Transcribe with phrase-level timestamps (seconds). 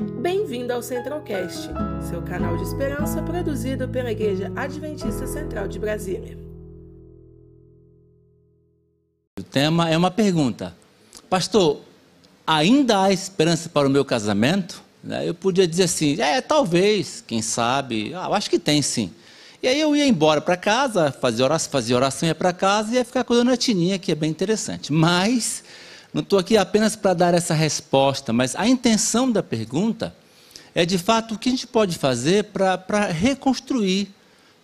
[0.00, 1.68] Bem-vindo ao Centralcast,
[2.08, 6.38] seu canal de esperança produzido pela Igreja Adventista Central de Brasília.
[9.38, 10.74] O tema é uma pergunta.
[11.28, 11.82] Pastor,
[12.46, 14.82] ainda há esperança para o meu casamento?
[15.04, 19.12] Né, eu podia dizer assim, é, talvez, quem sabe, ah, eu acho que tem sim.
[19.62, 22.94] E aí eu ia embora para casa, fazia oração, fazia oração, ia para casa e
[22.94, 24.90] ia ficar com a dona Tininha, que é bem interessante.
[24.90, 25.62] Mas,
[26.12, 30.14] não estou aqui apenas para dar essa resposta, mas a intenção da pergunta
[30.74, 34.08] é de fato o que a gente pode fazer para reconstruir,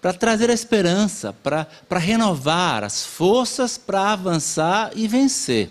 [0.02, 5.70] para trazer a esperança, para renovar as forças para avançar e vencer.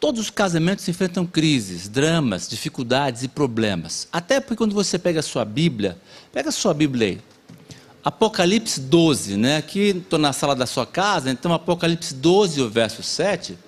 [0.00, 4.06] Todos os casamentos enfrentam crises, dramas, dificuldades e problemas.
[4.12, 5.98] Até porque quando você pega a sua Bíblia,
[6.32, 7.20] pega a sua Bíblia aí,
[8.04, 9.56] Apocalipse 12, né?
[9.56, 13.58] Aqui estou na sala da sua casa, então Apocalipse 12, o verso 7,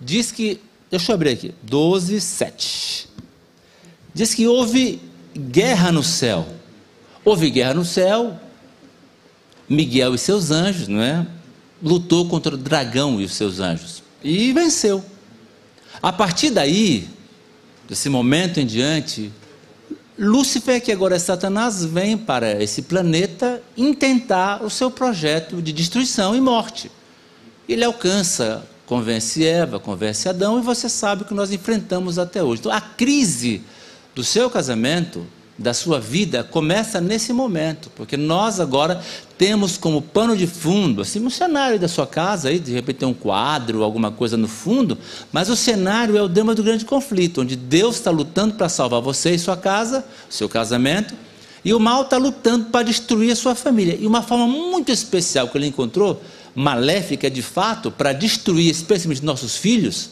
[0.00, 3.08] diz que, deixa eu abrir aqui, 12, 7.
[4.14, 5.00] Diz que houve
[5.36, 6.46] guerra no céu.
[7.24, 8.38] Houve guerra no céu,
[9.68, 11.26] Miguel e seus anjos, não é?
[11.82, 15.04] Lutou contra o dragão e os seus anjos e venceu.
[16.02, 17.08] A partir daí,
[17.88, 19.32] desse momento em diante,
[20.18, 26.36] Lúcifer, que agora é Satanás, vem para esse planeta intentar o seu projeto de destruição
[26.36, 26.90] e morte.
[27.68, 32.58] Ele alcança, convence Eva, convence Adão, e você sabe o que nós enfrentamos até hoje.
[32.58, 33.62] Então, a crise
[34.16, 35.24] do seu casamento
[35.56, 39.00] da sua vida começa nesse momento, porque nós agora
[39.38, 43.08] temos como pano de fundo, assim, um cenário da sua casa, aí, de repente tem
[43.08, 44.98] um quadro, alguma coisa no fundo,
[45.30, 49.00] mas o cenário é o drama do grande conflito, onde Deus está lutando para salvar
[49.00, 51.14] você e sua casa, seu casamento,
[51.64, 53.96] e o mal está lutando para destruir a sua família.
[54.00, 56.20] E uma forma muito especial que ele encontrou,
[56.54, 60.10] maléfica de fato, para destruir especialmente nossos filhos,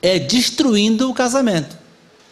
[0.00, 1.76] é destruindo o casamento.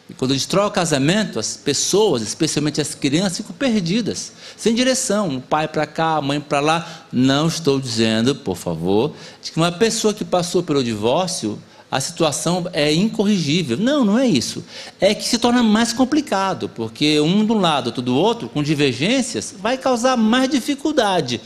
[0.09, 5.41] E quando destrói o casamento, as pessoas, especialmente as crianças, ficam perdidas, sem direção, o
[5.41, 7.06] pai para cá, a mãe para lá.
[7.12, 9.12] Não estou dizendo, por favor,
[9.43, 11.59] de que uma pessoa que passou pelo divórcio,
[11.91, 13.77] a situação é incorrigível.
[13.77, 14.65] Não, não é isso.
[15.00, 18.62] É que se torna mais complicado, porque um de um lado, outro do outro, com
[18.62, 21.41] divergências, vai causar mais dificuldade.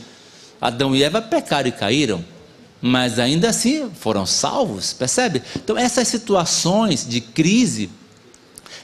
[0.61, 2.23] Adão e Eva pecaram e caíram,
[2.79, 5.41] mas ainda assim foram salvos, percebe?
[5.55, 7.89] Então, essas situações de crise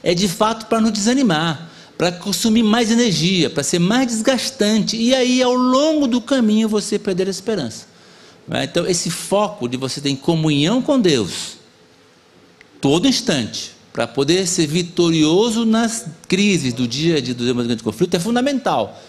[0.02, 5.14] é de fato para nos desanimar, para consumir mais energia, para ser mais desgastante, e
[5.14, 7.86] aí ao longo do caminho você perder a esperança.
[8.46, 8.64] Né?
[8.64, 11.58] Então, esse foco de você ter comunhão com Deus,
[12.80, 18.14] todo instante, para poder ser vitorioso nas crises do dia a dia do grande conflito,
[18.14, 19.00] é fundamental.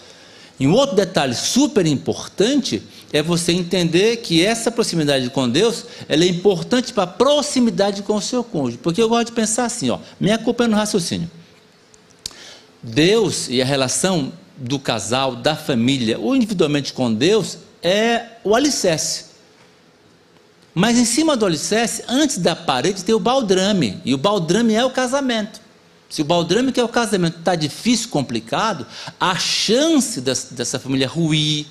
[0.60, 6.14] E um outro detalhe super importante é você entender que essa proximidade com Deus é
[6.26, 8.76] importante para a proximidade com o seu cônjuge.
[8.76, 11.30] Porque eu gosto de pensar assim, ó, me acompanha no raciocínio.
[12.82, 19.30] Deus e a relação do casal, da família, ou individualmente com Deus, é o alicerce.
[20.74, 23.98] Mas em cima do alicerce, antes da parede, tem o baldrame.
[24.04, 25.59] E o baldrame é o casamento.
[26.10, 28.84] Se o baldrame, que é o casamento, está difícil, complicado,
[29.18, 31.66] a chance dessa, dessa família ruir,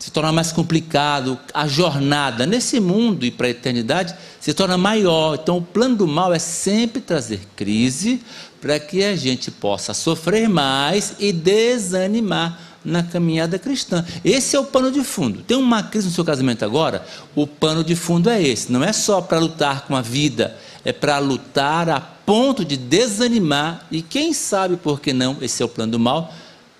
[0.00, 5.38] se tornar mais complicado, a jornada nesse mundo e para a eternidade se torna maior.
[5.40, 8.20] Então, o plano do mal é sempre trazer crise
[8.60, 14.04] para que a gente possa sofrer mais e desanimar na caminhada cristã.
[14.24, 15.42] Esse é o pano de fundo.
[15.42, 17.04] Tem uma crise no seu casamento agora?
[17.34, 18.72] O pano de fundo é esse.
[18.72, 23.86] Não é só para lutar com a vida, é para lutar a ponto de desanimar,
[23.90, 26.30] e quem sabe por que não, esse é o plano do mal,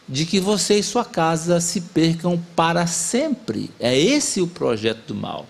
[0.07, 3.71] de que você e sua casa se percam para sempre.
[3.81, 5.47] É esse o projeto do mal.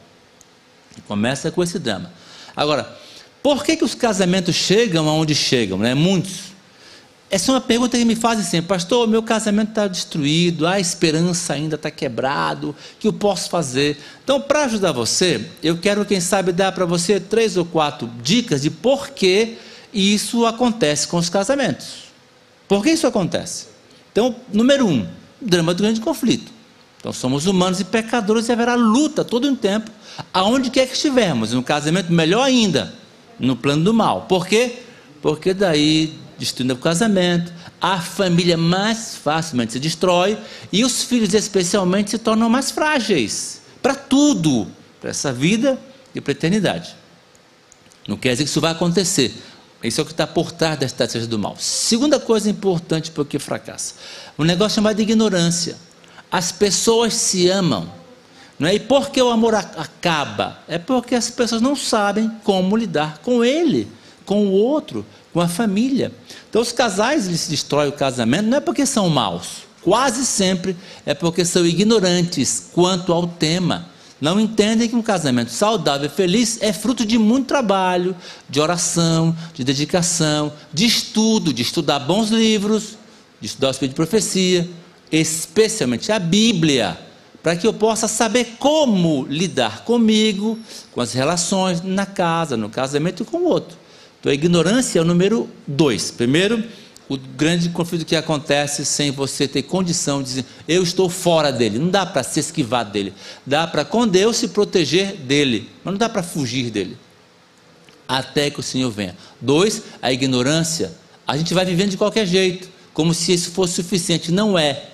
[1.08, 2.12] Começa com esse drama.
[2.54, 2.96] Agora,
[3.42, 5.78] por que, que os casamentos chegam aonde chegam?
[5.78, 5.94] Né?
[5.94, 6.52] Muitos.
[7.28, 11.54] Essa é uma pergunta que me fazem sempre, pastor, meu casamento está destruído, a esperança
[11.54, 13.98] ainda está quebrado, o que eu posso fazer?
[14.22, 18.62] Então, para ajudar você, eu quero, quem sabe, dar para você três ou quatro dicas
[18.62, 19.58] de por que
[19.92, 22.04] isso acontece com os casamentos.
[22.66, 23.66] Por que isso acontece?
[24.12, 25.06] Então, número um,
[25.40, 26.52] drama do grande conflito.
[26.98, 29.90] Então, somos humanos e pecadores e haverá luta todo o tempo,
[30.32, 31.52] aonde quer que estivermos.
[31.52, 32.92] No casamento, melhor ainda,
[33.38, 34.22] no plano do mal.
[34.22, 34.80] Por quê?
[35.22, 40.38] Porque daí destruindo o casamento, a família mais facilmente se destrói
[40.72, 44.68] e os filhos, especialmente, se tornam mais frágeis para tudo,
[45.00, 45.78] para essa vida
[46.14, 46.94] e para a eternidade.
[48.06, 49.34] Não quer dizer que isso vai acontecer.
[49.82, 51.56] Isso é o que está por trás da estratégia do mal.
[51.58, 53.94] Segunda coisa importante porque fracassa:
[54.38, 55.76] um negócio chamado ignorância.
[56.30, 57.90] As pessoas se amam.
[58.58, 58.74] Não é?
[58.74, 60.58] E por que o amor acaba?
[60.66, 63.88] É porque as pessoas não sabem como lidar com ele
[64.28, 66.12] com o outro, com a família.
[66.50, 70.76] Então, os casais eles destroem o casamento não é porque são maus, quase sempre
[71.06, 73.88] é porque são ignorantes quanto ao tema.
[74.20, 78.16] Não entendem que um casamento saudável e feliz é fruto de muito trabalho,
[78.48, 82.98] de oração, de dedicação, de estudo, de estudar bons livros,
[83.40, 84.68] de estudar o Espírito de Profecia,
[85.12, 86.98] especialmente a Bíblia,
[87.42, 90.58] para que eu possa saber como lidar comigo,
[90.90, 93.78] com as relações na casa, no casamento e com o outro.
[94.18, 96.10] Então a ignorância é o número dois.
[96.10, 96.64] Primeiro,
[97.08, 101.78] o grande conflito que acontece sem você ter condição de dizer, eu estou fora dele.
[101.78, 103.14] Não dá para se esquivar dele.
[103.46, 105.70] Dá para, com Deus, se proteger dele.
[105.82, 106.98] Mas não dá para fugir dele.
[108.06, 109.16] Até que o Senhor venha.
[109.40, 110.92] Dois, a ignorância.
[111.26, 114.30] A gente vai vivendo de qualquer jeito, como se isso fosse suficiente.
[114.30, 114.90] Não é.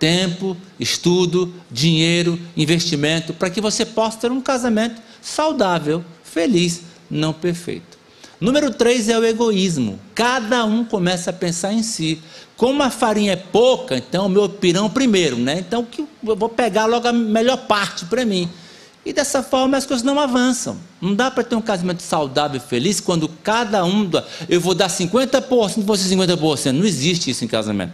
[0.00, 7.91] Tempo, estudo, dinheiro, investimento, para que você possa ter um casamento saudável, feliz, não perfeito.
[8.42, 10.00] Número três é o egoísmo.
[10.16, 12.20] Cada um começa a pensar em si.
[12.56, 15.60] Como a farinha é pouca, então o meu pirão primeiro, né?
[15.60, 15.86] Então
[16.26, 18.50] eu vou pegar logo a melhor parte para mim.
[19.06, 20.76] E dessa forma as coisas não avançam.
[21.00, 24.10] Não dá para ter um casamento saudável e feliz quando cada um.
[24.48, 26.72] Eu vou dar 50%, você 50%.
[26.72, 27.92] Não existe isso em casamento.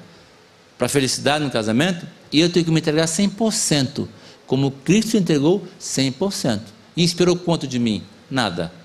[0.78, 4.08] Para felicidade no casamento, e eu tenho que me entregar 100%.
[4.46, 6.60] Como Cristo entregou 100%.
[6.96, 8.02] E esperou quanto de mim?
[8.30, 8.77] Nada.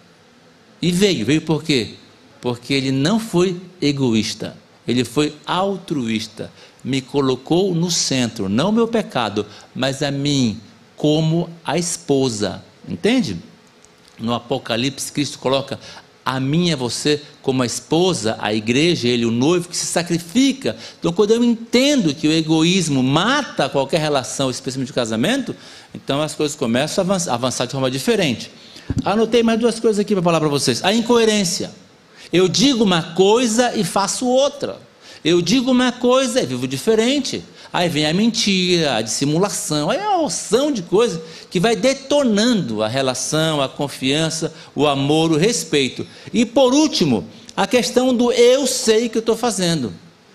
[0.83, 1.91] E veio, veio por quê?
[2.41, 6.51] Porque ele não foi egoísta, ele foi altruísta.
[6.83, 10.59] Me colocou no centro, não o meu pecado, mas a mim,
[10.97, 12.61] como a esposa.
[12.85, 13.37] Entende?
[14.19, 15.79] No Apocalipse, Cristo coloca
[16.25, 20.75] a mim a você como a esposa, a igreja, ele, o noivo que se sacrifica.
[20.99, 25.55] Então, quando eu entendo que o egoísmo mata qualquer relação, especialmente de casamento,
[25.95, 28.51] então as coisas começam a avançar de forma diferente.
[29.03, 30.83] Anotei mais duas coisas aqui para falar para vocês.
[30.83, 31.71] A incoerência.
[32.31, 34.77] Eu digo uma coisa e faço outra.
[35.23, 37.43] Eu digo uma coisa e vivo diferente.
[37.71, 41.19] Aí vem a mentira, a dissimulação, aí é uma opção de coisas
[41.49, 46.05] que vai detonando a relação, a confiança, o amor, o respeito.
[46.31, 47.27] E por último,
[47.57, 49.91] a questão do eu sei o que eu estou fazendo.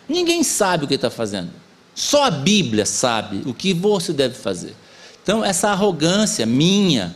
[0.09, 1.51] Ninguém sabe o que está fazendo.
[1.95, 4.75] Só a Bíblia sabe o que você deve fazer.
[5.23, 7.15] Então, essa arrogância minha,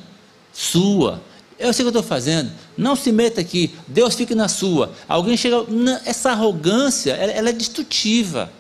[0.53, 1.23] sua.
[1.59, 2.51] Eu sei o que eu estou fazendo.
[2.77, 3.73] Não se meta aqui.
[3.87, 4.93] Deus fique na sua.
[5.09, 5.65] Alguém chega.
[6.05, 8.53] Essa arrogância, ela, ela é destrutiva.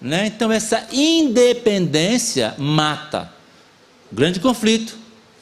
[0.00, 0.26] Né?
[0.26, 3.32] Então, essa independência mata.
[4.10, 4.96] Grande conflito,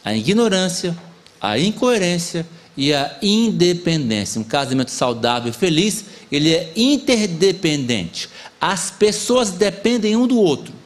[0.04, 0.96] a ignorância,
[1.40, 2.46] a incoerência
[2.76, 4.40] e a independência.
[4.40, 8.28] Um casamento saudável e feliz, ele é interdependente.
[8.60, 10.77] As pessoas dependem um do outro.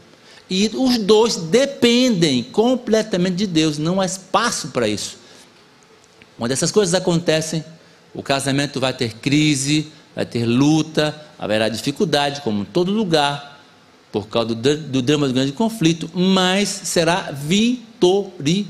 [0.55, 5.17] E os dois dependem completamente de Deus, não há espaço para isso.
[6.37, 7.65] Quando essas coisas acontecem,
[8.13, 13.63] o casamento vai ter crise, vai ter luta, haverá dificuldade, como em todo lugar,
[14.13, 18.69] por causa do, do drama do grande conflito, mas será vitorioso.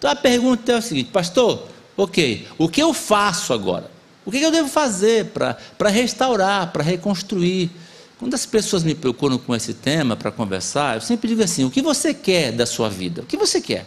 [0.00, 3.88] Então a pergunta é o seguinte, pastor, ok, o que eu faço agora?
[4.24, 7.70] O que eu devo fazer para restaurar, para reconstruir?
[8.20, 11.70] Quando as pessoas me procuram com esse tema para conversar, eu sempre digo assim: o
[11.70, 13.22] que você quer da sua vida?
[13.22, 13.86] O que você quer?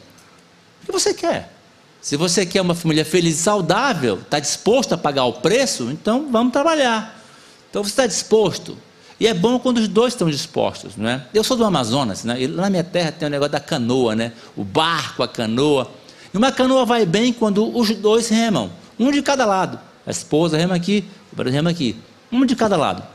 [0.81, 1.53] O que você quer?
[2.01, 6.29] Se você quer uma família feliz e saudável, está disposto a pagar o preço, então
[6.31, 7.23] vamos trabalhar.
[7.69, 8.75] Então você está disposto.
[9.19, 11.27] E é bom quando os dois estão dispostos, não é?
[11.31, 12.41] Eu sou do Amazonas, né?
[12.41, 14.33] E lá na minha terra tem o negócio da canoa, né?
[14.57, 15.91] O barco, a canoa.
[16.33, 19.79] E uma canoa vai bem quando os dois remam, um de cada lado.
[20.07, 21.95] A esposa rema aqui, o marido rema aqui,
[22.31, 23.12] um de cada lado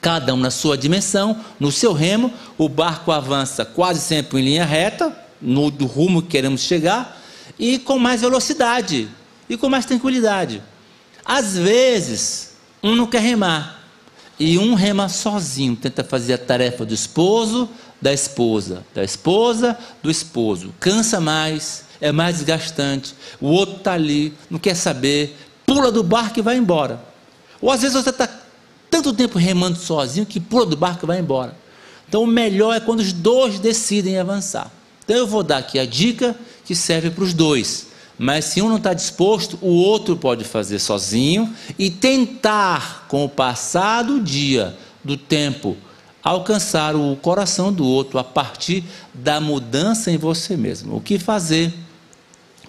[0.00, 4.64] cada um na sua dimensão, no seu remo, o barco avança quase sempre em linha
[4.64, 7.20] reta, no rumo que queremos chegar,
[7.58, 9.08] e com mais velocidade
[9.48, 10.62] e com mais tranquilidade.
[11.24, 12.52] Às vezes,
[12.82, 13.80] um não quer remar,
[14.38, 17.68] e um rema sozinho, tenta fazer a tarefa do esposo,
[18.00, 20.72] da esposa, da esposa, do esposo.
[20.80, 23.14] Cansa mais, é mais desgastante.
[23.38, 27.04] O outro está ali, não quer saber, pula do barco e vai embora.
[27.60, 28.26] Ou às vezes você está
[28.90, 31.56] tanto tempo remando sozinho que pula do barco e vai embora.
[32.08, 34.70] Então o melhor é quando os dois decidem avançar.
[35.04, 37.86] Então eu vou dar aqui a dica que serve para os dois.
[38.18, 43.28] Mas se um não está disposto, o outro pode fazer sozinho e tentar, com o
[43.28, 45.76] passar do dia, do tempo,
[46.22, 50.96] alcançar o coração do outro a partir da mudança em você mesmo.
[50.96, 51.72] O que fazer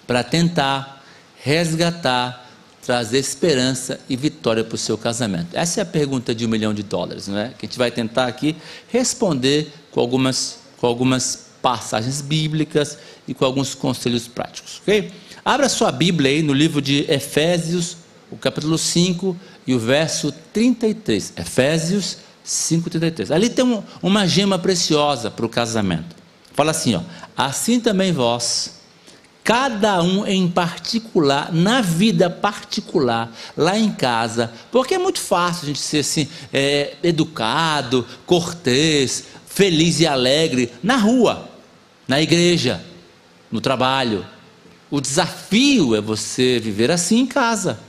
[0.06, 1.04] para tentar
[1.42, 2.41] resgatar
[2.84, 5.48] trazer esperança e vitória para o seu casamento?
[5.54, 7.48] Essa é a pergunta de um milhão de dólares, não é?
[7.58, 8.56] Que a gente vai tentar aqui
[8.88, 15.10] responder com algumas, com algumas passagens bíblicas e com alguns conselhos práticos, ok?
[15.44, 17.96] Abra sua Bíblia aí no livro de Efésios
[18.30, 19.36] o capítulo 5
[19.66, 21.34] e o verso 33.
[21.36, 23.30] Efésios 5, 33.
[23.30, 26.16] Ali tem um, uma gema preciosa para o casamento.
[26.54, 27.02] Fala assim, ó.
[27.36, 28.81] Assim também vós,
[29.44, 35.66] cada um em particular, na vida particular, lá em casa, porque é muito fácil a
[35.66, 41.48] gente ser assim, é, educado, cortês, feliz e alegre na rua,
[42.06, 42.84] na igreja,
[43.50, 44.24] no trabalho.
[44.90, 47.80] O desafio é você viver assim em casa.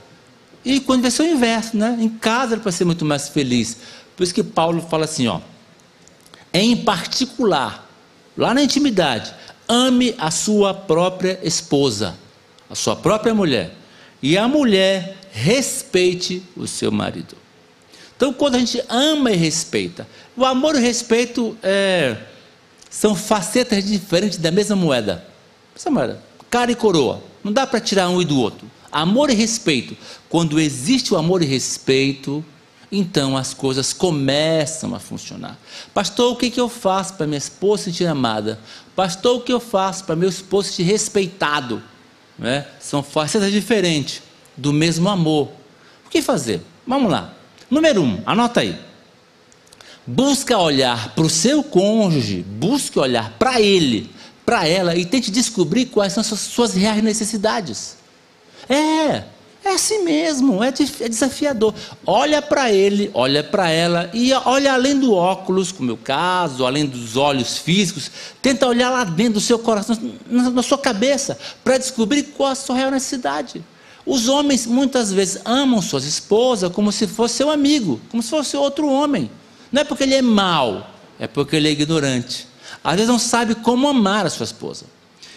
[0.64, 1.96] E quando vai ser o inverso, né?
[2.00, 3.76] Em casa para ser muito mais feliz.
[4.16, 5.40] Por isso que Paulo fala assim, ó.
[6.52, 7.88] Em particular,
[8.36, 9.34] lá na intimidade,
[9.68, 12.16] ame a sua própria esposa,
[12.68, 13.74] a sua própria mulher.
[14.22, 17.36] E a mulher respeite o seu marido.
[18.16, 20.06] Então, quando a gente ama e respeita,
[20.36, 22.16] o amor e o respeito é,
[22.88, 25.26] são facetas diferentes da mesma moeda.
[25.74, 27.22] Essa moeda, cara e coroa.
[27.42, 28.70] Não dá para tirar um e do outro.
[28.90, 29.96] Amor e respeito.
[30.28, 32.44] Quando existe o amor e respeito,
[32.94, 35.58] então as coisas começam a funcionar.
[35.92, 38.60] Pastor, o que, que eu faço para minha esposa se sentir amada?
[38.94, 41.82] Pastor, o que eu faço para meu esposo se sentir respeitado?
[42.38, 42.66] Né?
[42.80, 44.22] São facetas diferentes
[44.56, 45.48] do mesmo amor.
[46.06, 46.62] O que fazer?
[46.86, 47.34] Vamos lá.
[47.68, 48.78] Número um, anota aí.
[50.06, 54.10] Busca olhar para o seu cônjuge, busque olhar para ele,
[54.44, 57.96] para ela e tente descobrir quais são as suas reais necessidades.
[58.68, 59.24] É,
[59.64, 61.74] é assim mesmo, é, é desafiador.
[62.06, 66.66] Olha para ele, olha para ela e olha além do óculos, como é o caso,
[66.66, 68.10] além dos olhos físicos,
[68.42, 72.54] tenta olhar lá dentro do seu coração, na, na sua cabeça, para descobrir qual a
[72.54, 73.64] sua real necessidade.
[74.04, 78.56] Os homens muitas vezes amam suas esposas como se fosse seu amigo, como se fosse
[78.56, 79.30] outro homem.
[79.72, 82.46] Não é porque ele é mau, é porque ele é ignorante.
[82.82, 84.84] Às vezes não sabe como amar a sua esposa.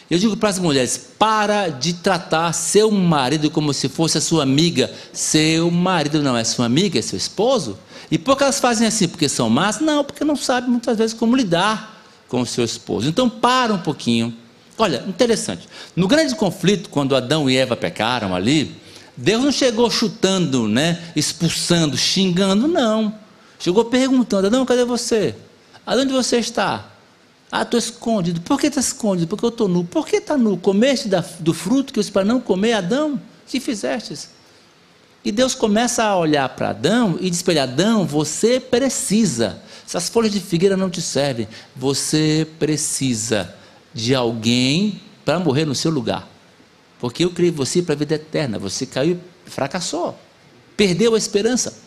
[0.09, 4.43] Eu digo para as mulheres: para de tratar seu marido como se fosse a sua
[4.43, 4.91] amiga.
[5.11, 7.77] Seu marido não é sua amiga, é seu esposo.
[8.09, 9.07] E por que elas fazem assim?
[9.07, 9.79] Porque são más?
[9.79, 13.07] Não, porque não sabem muitas vezes como lidar com o seu esposo.
[13.07, 14.33] Então, para um pouquinho.
[14.77, 15.67] Olha, interessante.
[15.95, 18.75] No grande conflito, quando Adão e Eva pecaram ali,
[19.15, 23.13] Deus não chegou chutando, né, expulsando, xingando, não.
[23.59, 25.35] Chegou perguntando: Adão, cadê você?
[25.85, 26.85] Aonde você está?
[27.51, 28.41] Ah, estou escondido.
[28.41, 29.27] Por que está escondido?
[29.27, 29.83] Porque eu estou nu.
[29.83, 30.57] Por que está nu?
[30.57, 33.19] Comeste do fruto que eu disse para não comer, Adão?
[33.45, 34.29] Que fizestes?
[35.23, 39.61] E Deus começa a olhar para Adão e diz para ele: Adão, você precisa.
[39.85, 41.47] Essas folhas de figueira não te servem.
[41.75, 43.55] Você precisa
[43.93, 46.27] de alguém para morrer no seu lugar.
[46.99, 48.59] Porque eu criei você para a vida eterna.
[48.59, 50.17] Você caiu, fracassou,
[50.75, 51.86] perdeu a esperança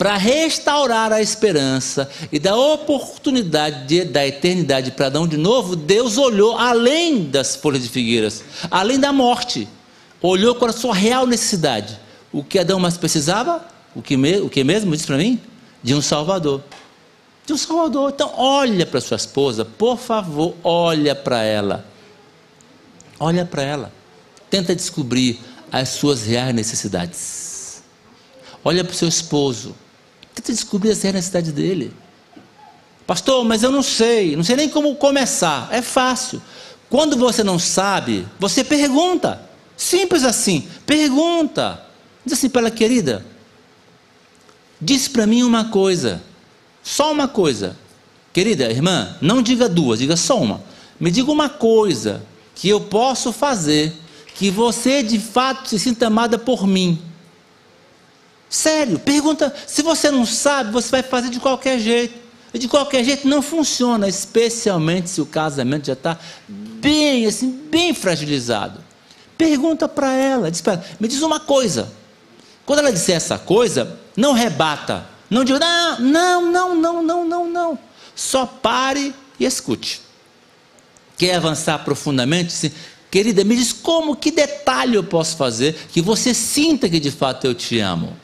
[0.00, 6.16] para restaurar a esperança e dar oportunidade de, da eternidade para Adão de novo, Deus
[6.16, 9.68] olhou além das folhas de figueiras, além da morte,
[10.22, 12.00] olhou para a sua real necessidade.
[12.32, 13.62] O que Adão mais precisava?
[13.94, 15.38] O que, me, o que mesmo disse para mim?
[15.82, 16.62] De um Salvador.
[17.44, 18.10] De um Salvador.
[18.14, 21.84] Então, olha para sua esposa, por favor, olha para ela.
[23.18, 23.92] Olha para ela.
[24.48, 25.38] Tenta descobrir
[25.70, 27.82] as suas reais necessidades.
[28.64, 29.74] Olha para o seu esposo.
[30.40, 31.92] Tenta descobrir a necessidade dele.
[33.06, 35.68] Pastor, mas eu não sei, não sei nem como começar.
[35.70, 36.40] É fácil.
[36.88, 39.46] Quando você não sabe, você pergunta.
[39.76, 40.66] Simples assim.
[40.86, 41.84] Pergunta.
[42.24, 43.24] Diz assim para ela, querida,
[44.80, 46.22] diz para mim uma coisa.
[46.82, 47.76] Só uma coisa.
[48.32, 50.62] Querida irmã, não diga duas, diga só uma.
[50.98, 52.22] Me diga uma coisa
[52.54, 53.92] que eu posso fazer
[54.34, 56.98] que você de fato se sinta amada por mim.
[58.50, 59.54] Sério, pergunta.
[59.64, 62.18] Se você não sabe, você vai fazer de qualquer jeito.
[62.52, 67.94] E de qualquer jeito não funciona, especialmente se o casamento já está bem, assim, bem
[67.94, 68.80] fragilizado.
[69.38, 71.92] Pergunta para ela, diz ela, me diz uma coisa.
[72.66, 75.06] Quando ela disser essa coisa, não rebata.
[75.30, 77.78] Não diga, não, não, não, não, não, não, não.
[78.16, 80.02] Só pare e escute.
[81.16, 82.52] Quer avançar profundamente?
[82.52, 82.72] Sim.
[83.10, 87.46] Querida, me diz como, que detalhe eu posso fazer que você sinta que de fato
[87.46, 88.16] eu te amo.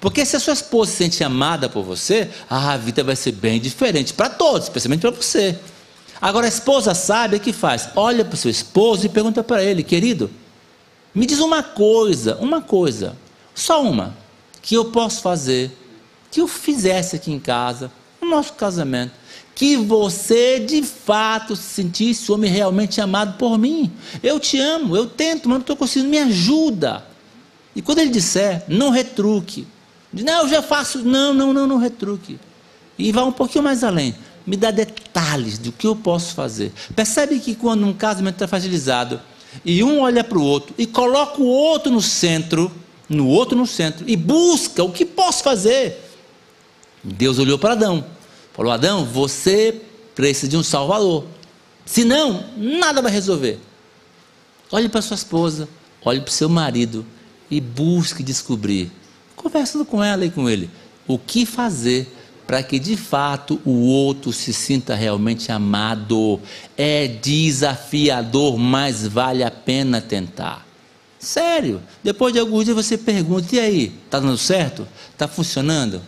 [0.00, 3.60] Porque se a sua esposa se sente amada por você, a vida vai ser bem
[3.60, 5.58] diferente para todos, especialmente para você.
[6.20, 7.90] Agora a esposa sabe o que faz.
[7.94, 10.30] Olha para o seu esposo e pergunta para ele, querido,
[11.14, 13.16] me diz uma coisa, uma coisa,
[13.54, 14.16] só uma,
[14.62, 15.76] que eu posso fazer,
[16.30, 17.90] que eu fizesse aqui em casa,
[18.22, 19.12] no nosso casamento,
[19.54, 23.92] que você de fato se sentisse homem realmente amado por mim.
[24.22, 27.04] Eu te amo, eu tento, mas não estou conseguindo, me ajuda.
[27.74, 29.66] E quando ele disser, não retruque,
[30.12, 30.98] não, eu já faço.
[30.98, 32.38] Não, não, não, não retruque.
[32.98, 34.14] E vá um pouquinho mais além.
[34.46, 36.72] Me dá detalhes do que eu posso fazer.
[36.94, 39.20] Percebe que quando um casamento está fragilizado
[39.64, 42.70] e um olha para o outro e coloca o outro no centro,
[43.08, 46.10] no outro no centro, e busca o que posso fazer.
[47.02, 48.04] Deus olhou para Adão,
[48.52, 49.80] falou: Adão, você
[50.14, 51.24] precisa de um Salvador,
[51.84, 53.58] senão nada vai resolver.
[54.70, 55.68] Olhe para sua esposa,
[56.04, 57.04] olhe para o seu marido
[57.50, 58.90] e busque descobrir,
[59.42, 60.70] conversando com ela e com ele,
[61.06, 62.12] o que fazer
[62.50, 66.40] para que de fato o outro se sinta realmente amado.
[66.76, 70.66] É desafiador, mas vale a pena tentar.
[71.16, 71.80] Sério.
[72.02, 73.92] Depois de alguns dias você pergunta: e aí?
[74.04, 74.84] Está dando certo?
[75.12, 76.02] Está funcionando?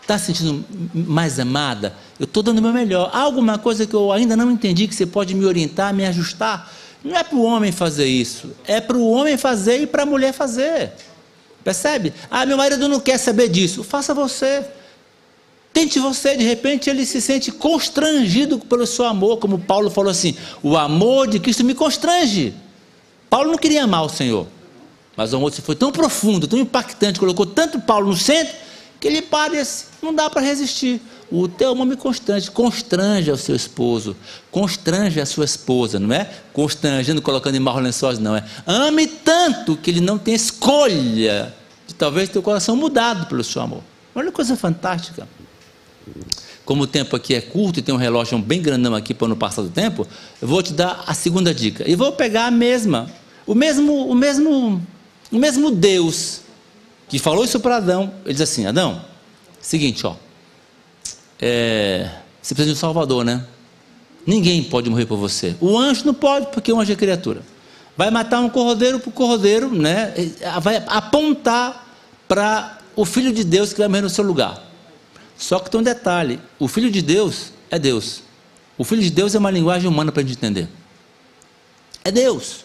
[0.00, 1.92] Está se sentindo mais amada?
[2.18, 3.10] Eu estou dando o meu melhor.
[3.12, 6.72] Há alguma coisa que eu ainda não entendi que você pode me orientar, me ajustar?
[7.04, 10.06] Não é para o homem fazer isso, é para o homem fazer e para a
[10.06, 10.94] mulher fazer.
[11.66, 12.14] Percebe?
[12.30, 13.82] Ah, meu marido não quer saber disso.
[13.82, 14.64] Faça você.
[15.72, 20.36] Tente você, de repente ele se sente constrangido pelo seu amor, como Paulo falou assim:
[20.62, 22.54] o amor de Cristo me constrange.
[23.28, 24.46] Paulo não queria amar o Senhor,
[25.16, 28.54] mas o amor foi tão profundo, tão impactante, colocou tanto Paulo no centro,
[29.00, 31.02] que ele parece, não dá para resistir.
[31.30, 34.16] O teu me constrange, constrange o seu esposo,
[34.50, 36.30] constrange a sua esposa, não é?
[36.52, 38.44] Constrangendo, colocando em maus lençóis, não é?
[38.64, 41.54] Ame tanto que ele não tem escolha
[41.86, 43.82] de talvez ter o coração mudado pelo seu amor.
[44.14, 45.28] Olha que coisa fantástica.
[46.64, 49.36] Como o tempo aqui é curto e tem um relógio bem grandão aqui para não
[49.36, 50.06] passar do tempo,
[50.40, 51.88] eu vou te dar a segunda dica.
[51.88, 53.10] E vou pegar a mesma,
[53.46, 54.82] o mesmo, o mesmo,
[55.30, 56.40] o mesmo Deus
[57.08, 58.12] que falou isso para Adão.
[58.24, 59.04] Ele diz assim: Adão,
[59.60, 60.14] seguinte, ó,
[61.40, 63.44] é, você precisa de um Salvador, né?
[64.26, 65.54] Ninguém pode morrer por você.
[65.60, 67.42] O anjo não pode, porque o anjo é criatura.
[67.96, 70.12] Vai matar um cordeiro para o cordeiro, né?
[70.60, 71.86] Vai apontar
[72.28, 74.62] para o Filho de Deus que vai morrer no seu lugar.
[75.38, 78.22] Só que tem um detalhe: o Filho de Deus é Deus.
[78.76, 80.68] O Filho de Deus é uma linguagem humana para a gente entender.
[82.04, 82.64] É Deus.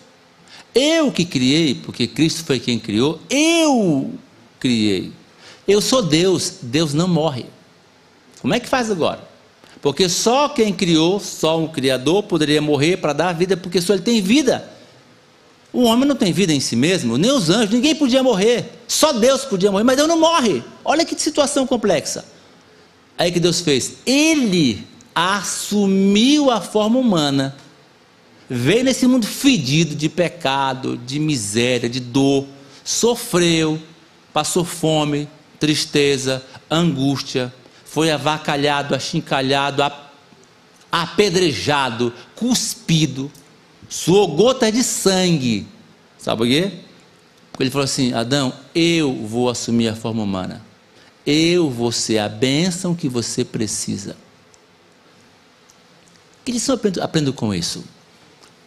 [0.74, 4.13] Eu que criei, porque Cristo foi quem criou, eu
[4.60, 5.12] criei.
[5.68, 7.46] Eu sou Deus, Deus não morre.
[8.41, 9.29] Como é que faz agora?
[9.81, 14.03] Porque só quem criou, só um Criador, poderia morrer para dar vida, porque só ele
[14.03, 14.70] tem vida.
[15.74, 18.70] O homem não tem vida em si mesmo, nem os anjos, ninguém podia morrer.
[18.87, 20.63] Só Deus podia morrer, mas Deus não morre.
[20.83, 22.25] Olha que situação complexa.
[23.18, 23.94] Aí que Deus fez?
[24.05, 24.85] Ele
[25.16, 27.55] assumiu a forma humana,
[28.50, 32.46] veio nesse mundo fedido de pecado, de miséria, de dor,
[32.83, 33.79] sofreu,
[34.33, 35.27] passou fome,
[35.59, 37.53] tristeza, angústia,
[37.92, 39.84] foi avacalhado, achincalhado,
[40.90, 43.30] apedrejado, cuspido,
[43.90, 45.68] suou gota de sangue.
[46.18, 46.72] Sabe por quê?
[47.51, 50.66] Porque ele falou assim: Adão, eu vou assumir a forma humana.
[51.25, 54.16] Eu vou ser a bênção que você precisa.
[56.46, 57.84] Que lição aprendo, aprendo com isso?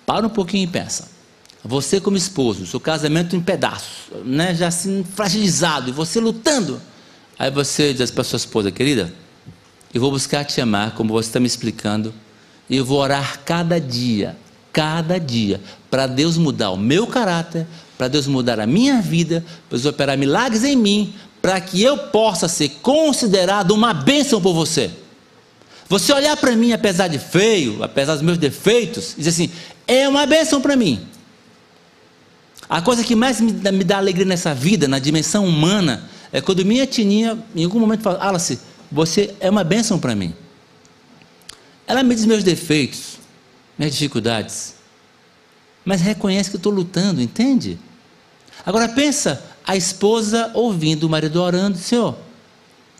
[0.05, 1.09] Para um pouquinho e pensa.
[1.65, 6.79] Você como esposo, seu casamento em pedaços, né, já assim fragilizado, e você lutando.
[7.38, 9.12] Aí você diz para sua esposa, querida,
[9.92, 12.14] eu vou buscar te amar, como você está me explicando,
[12.68, 14.37] e eu vou orar cada dia,
[14.73, 17.66] cada dia, para Deus mudar o meu caráter,
[17.97, 21.97] para Deus mudar a minha vida, para Deus operar milagres em mim, para que eu
[21.97, 24.90] possa ser considerado uma bênção por você.
[25.88, 29.51] Você olhar para mim, apesar de feio, apesar dos meus defeitos, e dizer assim:
[29.87, 31.07] é uma bênção para mim.
[32.68, 36.40] A coisa que mais me dá, me dá, alegria nessa vida, na dimensão humana, é
[36.40, 38.59] quando minha tininha, em algum momento, fala: Alice,
[38.90, 40.35] você é uma bênção para mim.
[41.87, 43.20] Ela me diz meus defeitos,
[43.79, 44.75] minhas dificuldades,
[45.85, 47.79] mas reconhece que eu estou lutando, entende?
[48.66, 52.18] Agora pensa a esposa ouvindo o marido orando, Senhor,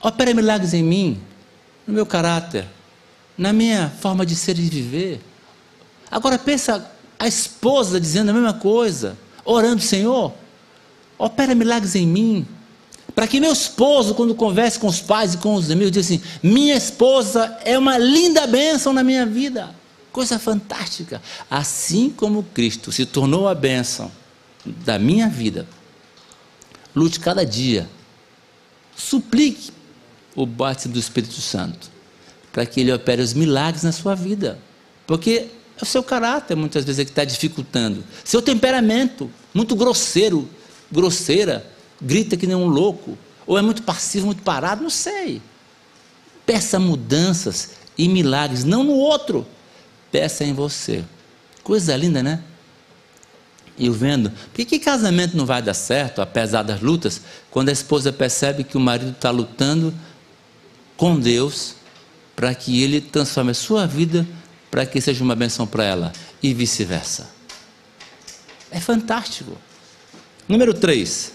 [0.01, 1.21] opera milagres em mim,
[1.85, 2.65] no meu caráter,
[3.37, 5.21] na minha forma de ser e viver.
[6.09, 10.33] Agora pensa a esposa dizendo a mesma coisa, orando, Senhor,
[11.19, 12.47] opera milagres em mim.
[13.15, 16.21] Para que meu esposo, quando converse com os pais e com os amigos, diga assim:
[16.43, 19.75] minha esposa é uma linda bênção na minha vida.
[20.11, 21.23] Coisa fantástica.
[21.51, 24.11] Assim como Cristo se tornou a bênção
[24.65, 25.67] da minha vida,
[26.95, 27.89] Lute cada dia.
[28.97, 29.73] Suplique
[30.37, 31.91] o bátismo do Espírito Santo
[32.53, 34.59] para que ele opere os milagres na sua vida.
[35.07, 38.05] Porque é o seu caráter, muitas vezes, é que está dificultando.
[38.25, 40.49] Seu temperamento, muito grosseiro,
[40.91, 41.67] grosseira,
[42.05, 43.19] grita que nem um louco.
[43.47, 45.41] Ou é muito passivo, muito parado, não sei.
[46.47, 49.47] Peça mudanças e milagres, não no outro.
[50.13, 51.05] Peça em você.
[51.63, 52.43] Coisa linda, né?
[53.77, 57.73] E eu vendo, por que casamento não vai dar certo, apesar das lutas, quando a
[57.73, 59.93] esposa percebe que o marido está lutando
[60.97, 61.75] com Deus
[62.37, 64.27] para que ele transforme a sua vida
[64.71, 66.13] para que seja uma benção para ela
[66.43, 67.31] e vice-versa.
[68.73, 69.57] É fantástico.
[70.49, 71.33] Número 3.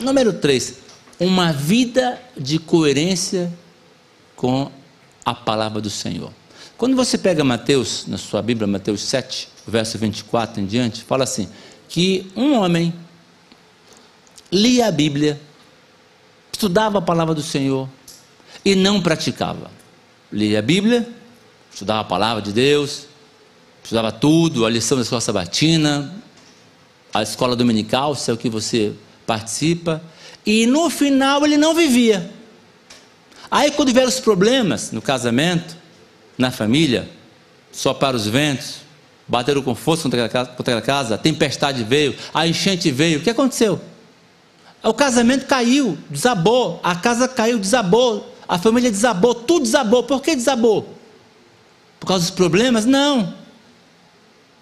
[0.00, 0.74] Número 3,
[1.20, 3.52] uma vida de coerência
[4.34, 4.70] com
[5.24, 6.32] a palavra do Senhor.
[6.76, 11.48] Quando você pega Mateus, na sua Bíblia, Mateus 7, verso 24 em diante, fala assim:
[11.88, 12.92] que um homem
[14.50, 15.40] lia a Bíblia,
[16.52, 17.88] estudava a palavra do Senhor
[18.64, 19.70] e não praticava.
[20.32, 21.08] Lia a Bíblia,
[21.72, 23.06] estudava a palavra de Deus,
[23.82, 26.12] estudava tudo, a lição da escola sabatina,
[27.12, 28.92] a escola dominical, se é o que você
[29.26, 30.02] participa,
[30.44, 32.30] e no final ele não vivia.
[33.50, 35.76] Aí quando vieram os problemas no casamento,
[36.36, 37.08] na família,
[37.70, 38.76] só para os ventos,
[39.26, 43.22] bateram com força contra aquela, contra aquela casa, a tempestade veio, a enchente veio, o
[43.22, 43.80] que aconteceu?
[44.82, 50.02] O casamento caiu, desabou, a casa caiu, desabou, a família desabou, tudo desabou.
[50.02, 50.94] Por que desabou?
[51.98, 52.84] Por causa dos problemas?
[52.84, 53.32] Não.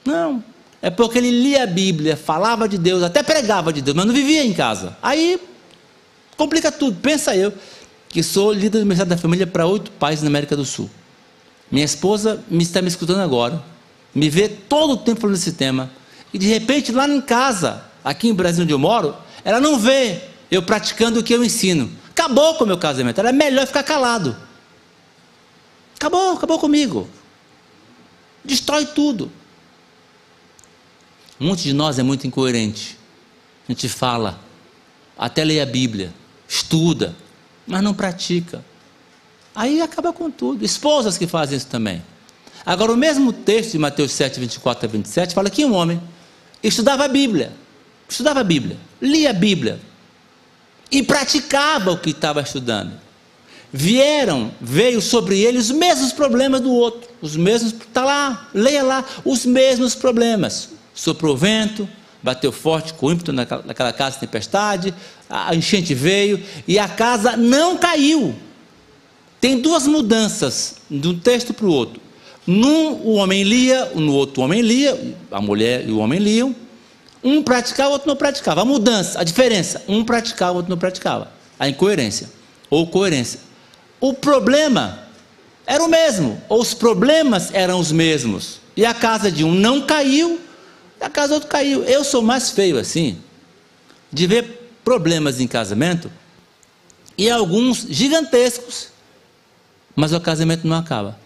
[0.05, 0.45] Não.
[0.83, 4.13] É porque ele lia a Bíblia, falava de Deus, até pregava de Deus, mas não
[4.13, 4.97] vivia em casa.
[5.01, 5.41] Aí
[6.37, 6.99] complica tudo.
[7.01, 7.55] Pensa eu,
[8.09, 10.91] que sou líder do Ministério da Família para oito países na América do Sul.
[11.71, 13.63] Minha esposa me está me escutando agora,
[14.13, 15.91] me vê todo o tempo falando desse tema,
[16.35, 20.21] e de repente lá em casa, aqui em Brasil onde eu moro, ela não vê
[20.51, 21.91] eu praticando o que eu ensino.
[22.11, 23.19] Acabou com o meu casamento.
[23.19, 24.37] Era melhor ficar calado.
[25.97, 27.09] Acabou, acabou comigo.
[28.45, 29.33] Destrói tudo.
[31.41, 32.99] Um monte de nós é muito incoerente.
[33.69, 34.41] A gente fala,
[35.17, 36.13] até lê a Bíblia,
[36.49, 37.15] estuda,
[37.67, 38.65] mas não pratica.
[39.55, 40.65] Aí acaba com tudo.
[40.65, 42.03] Esposas que fazem isso também.
[42.65, 46.01] Agora, o mesmo texto de Mateus 7, 24 a 27 fala que um homem
[46.63, 47.53] estudava a Bíblia,
[48.09, 49.81] estudava a Bíblia, lia a Bíblia
[50.91, 52.93] e praticava o que estava estudando.
[53.73, 59.05] Vieram, veio sobre ele os mesmos problemas do outro, os mesmos, está lá, leia lá,
[59.25, 60.69] os mesmos problemas.
[60.95, 61.89] Soprou vento,
[62.23, 64.95] bateu forte com ímpeto naquela, casa de tempestade,
[65.29, 68.35] a enchente veio e a casa não caiu.
[69.41, 72.01] Tem duas mudanças de um texto para o outro.
[72.47, 76.55] Num o homem lia, no outro o homem lia, a mulher e o homem liam,
[77.25, 78.63] um praticava, o outro não praticava.
[78.63, 81.33] A mudança, a diferença, um praticava, o outro não praticava.
[81.59, 82.29] A incoerência
[82.73, 83.39] ou coerência.
[84.01, 85.01] O problema
[85.67, 88.61] era o mesmo, ou os problemas eram os mesmos.
[88.75, 90.41] E a casa de um não caiu,
[91.03, 91.85] a casa outro caiu.
[91.85, 93.19] Eu sou mais feio assim,
[94.13, 96.11] de ver problemas em casamento,
[97.17, 98.89] e alguns gigantescos,
[99.95, 101.19] mas o casamento não acaba.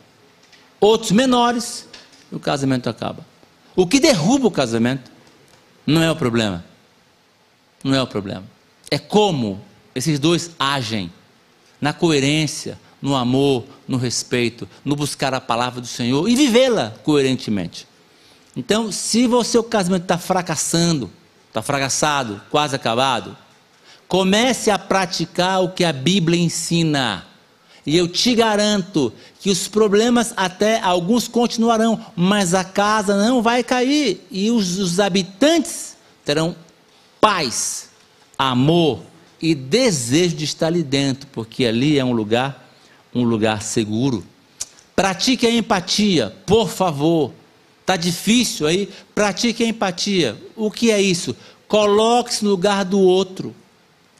[0.81, 1.87] Outros menores,
[2.31, 3.25] o casamento acaba.
[3.75, 5.11] O que derruba o casamento
[5.87, 6.65] não é o problema.
[7.85, 8.45] Não é o problema.
[8.91, 9.61] É como
[9.95, 11.13] esses dois agem
[11.81, 17.87] na coerência, no amor, no respeito, no buscar a palavra do Senhor e vivê-la coerentemente.
[18.57, 21.11] Então, se o seu casamento está fracassando,
[21.49, 23.37] está fracassado, quase acabado,
[24.09, 27.27] comece a praticar o que a Bíblia ensina.
[27.85, 33.63] E eu te garanto que os problemas até alguns continuarão, mas a casa não vai
[33.63, 36.57] cair e os, os habitantes terão
[37.21, 37.91] paz,
[38.37, 39.03] amor
[39.41, 42.69] e desejo de estar ali dentro, porque ali é um lugar,
[43.15, 44.25] um lugar seguro.
[44.97, 47.33] Pratique a empatia, por favor.
[47.87, 48.91] Tá difícil aí?
[49.15, 50.37] Pratique a empatia.
[50.57, 51.37] O que é isso?
[51.69, 53.55] Coloque-se no lugar do outro.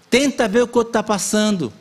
[0.09, 1.73] Tenta ver o que o outro está passando.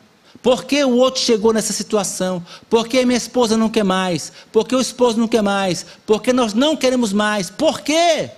[0.42, 2.44] Por que o outro chegou nessa situação?
[2.68, 4.32] Por que minha esposa não quer mais?
[4.52, 5.86] Por que o esposo não quer mais?
[6.04, 7.50] Por que nós não queremos mais?
[7.50, 8.30] Por quê?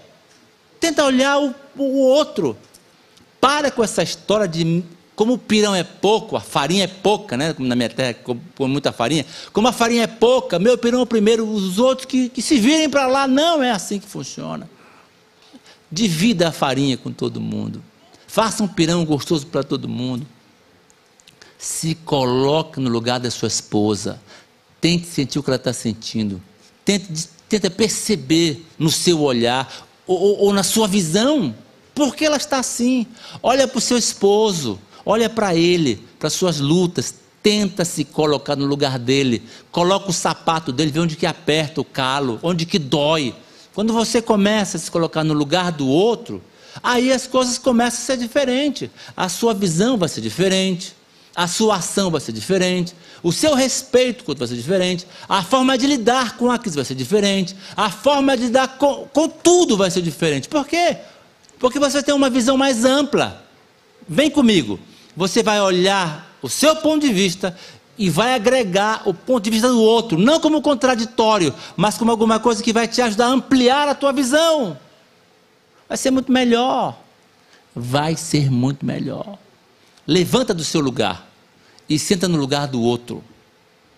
[0.78, 2.56] Tenta olhar o, o outro.
[3.40, 4.84] Para com essa história de
[5.18, 7.52] como o pirão é pouco, a farinha é pouca, né?
[7.52, 9.26] Como na minha terra, com muita farinha.
[9.52, 12.88] Como a farinha é pouca, meu pirão é primeiro, os outros que, que se virem
[12.88, 13.26] para lá.
[13.26, 14.70] Não é assim que funciona.
[15.90, 17.82] Divida a farinha com todo mundo.
[18.28, 20.24] Faça um pirão gostoso para todo mundo
[21.58, 24.22] se coloque no lugar da sua esposa.
[24.80, 26.40] Tente sentir o que ela está sentindo.
[26.84, 31.52] Tente, tente perceber no seu olhar ou, ou, ou na sua visão
[31.92, 33.04] por que ela está assim.
[33.42, 37.14] Olha para o seu esposo, olha para ele, para suas lutas.
[37.42, 39.42] Tenta se colocar no lugar dele.
[39.72, 43.34] Coloca o sapato dele, vê onde que aperta o calo, onde que dói.
[43.74, 46.42] Quando você começa a se colocar no lugar do outro,
[46.82, 48.90] aí as coisas começam a ser diferentes.
[49.16, 50.98] A sua visão vai ser diferente
[51.38, 52.92] a sua ação vai ser diferente,
[53.22, 56.84] o seu respeito com o vai ser diferente, a forma de lidar com a vai
[56.84, 60.48] ser diferente, a forma de lidar com, com tudo vai ser diferente.
[60.48, 60.96] Por quê?
[61.60, 63.44] Porque você tem uma visão mais ampla.
[64.08, 64.80] Vem comigo.
[65.18, 67.58] Você vai olhar o seu ponto de vista
[67.98, 72.38] e vai agregar o ponto de vista do outro, não como contraditório, mas como alguma
[72.38, 74.78] coisa que vai te ajudar a ampliar a tua visão.
[75.88, 76.96] Vai ser muito melhor.
[77.74, 79.36] Vai ser muito melhor.
[80.06, 81.28] levanta do seu lugar
[81.88, 83.24] e senta no lugar do outro.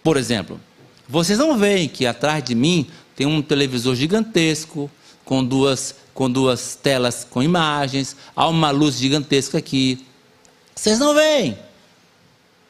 [0.02, 0.58] Por exemplo,
[1.06, 4.90] vocês não veem que atrás de mim tem um televisor gigantesco
[5.22, 10.06] com duas com duas telas com imagens, há uma luz gigantesca aqui.
[10.74, 11.58] Vocês não veem.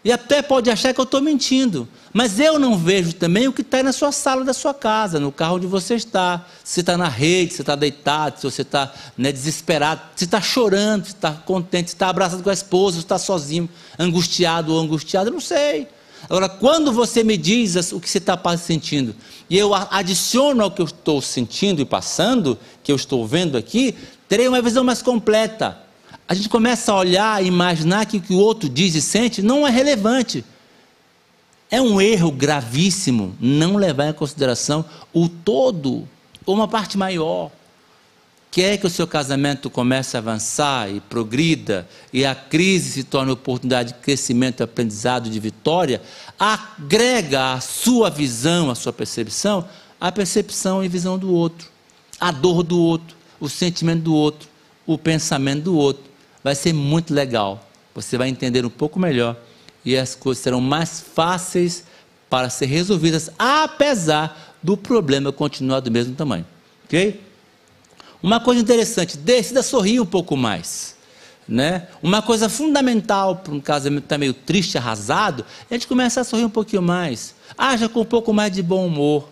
[0.03, 1.87] E até pode achar que eu estou mentindo.
[2.13, 5.31] Mas eu não vejo também o que está na sua sala da sua casa, no
[5.31, 6.45] carro onde você está.
[6.65, 11.05] Se está na rede, se está deitado, se você está né, desesperado, se está chorando,
[11.05, 15.29] se está contente, se está abraçado com a esposa, se está sozinho, angustiado ou angustiado,
[15.29, 15.87] eu não sei.
[16.25, 19.15] Agora, quando você me diz o que você está sentindo,
[19.49, 23.95] e eu adiciono ao que eu estou sentindo e passando, que eu estou vendo aqui,
[24.29, 25.79] terei uma visão mais completa.
[26.31, 29.43] A gente começa a olhar e imaginar que o que o outro diz e sente
[29.43, 30.45] não é relevante.
[31.69, 36.09] É um erro gravíssimo não levar em consideração o todo,
[36.47, 37.51] ou uma parte maior.
[38.49, 43.33] Quer que o seu casamento comece a avançar e progrida, e a crise se torne
[43.33, 46.01] oportunidade de crescimento, aprendizado, de vitória,
[46.39, 49.69] agrega a sua visão, a sua percepção,
[50.01, 51.69] a percepção e visão do outro,
[52.21, 54.49] a dor do outro, o sentimento do outro,
[54.87, 56.10] o pensamento do outro.
[56.43, 57.67] Vai ser muito legal.
[57.95, 59.37] Você vai entender um pouco melhor
[59.85, 61.85] e as coisas serão mais fáceis
[62.29, 66.47] para ser resolvidas, apesar do problema continuar do mesmo tamanho.
[66.85, 67.21] Ok?
[68.23, 70.97] Uma coisa interessante, decida sorrir um pouco mais.
[71.49, 71.89] Né?
[72.01, 76.21] Uma coisa fundamental para um casamento que está meio triste, arrasado, é a gente começar
[76.21, 77.35] a sorrir um pouquinho mais.
[77.59, 79.29] Haja com um pouco mais de bom humor.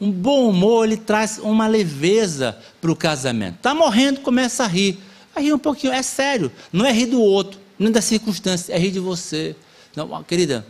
[0.00, 3.56] Um bom humor, ele traz uma leveza para o casamento.
[3.56, 4.98] Está morrendo, começa a rir.
[5.38, 6.50] A rir um pouquinho, é sério.
[6.72, 9.54] Não é rir do outro, nem das circunstâncias, é rir de você.
[9.94, 10.66] Não, querida,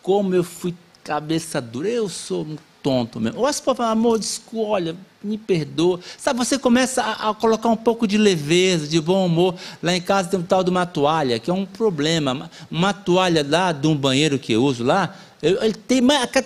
[0.00, 3.40] como eu fui cabeça dura, eu sou um tonto mesmo.
[3.40, 5.98] Ou pessoas falam, amor, desculpa, olha, me perdoa.
[6.16, 9.56] Sabe, você começa a, a, colocar um pouco de leveza, de bom humor.
[9.82, 12.48] Lá em casa tem um tal de uma toalha, que é um problema.
[12.70, 16.00] Uma toalha lá de um banheiro que eu uso lá, ele tem,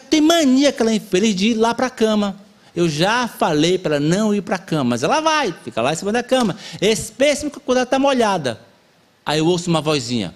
[0.08, 2.34] tem mania aquela infeliz de ir lá para a cama.
[2.74, 5.92] Eu já falei para ela não ir para a cama, mas ela vai, fica lá
[5.92, 6.56] em cima da cama.
[6.80, 8.60] Espécie quando ela está molhada.
[9.24, 10.34] Aí eu ouço uma vozinha.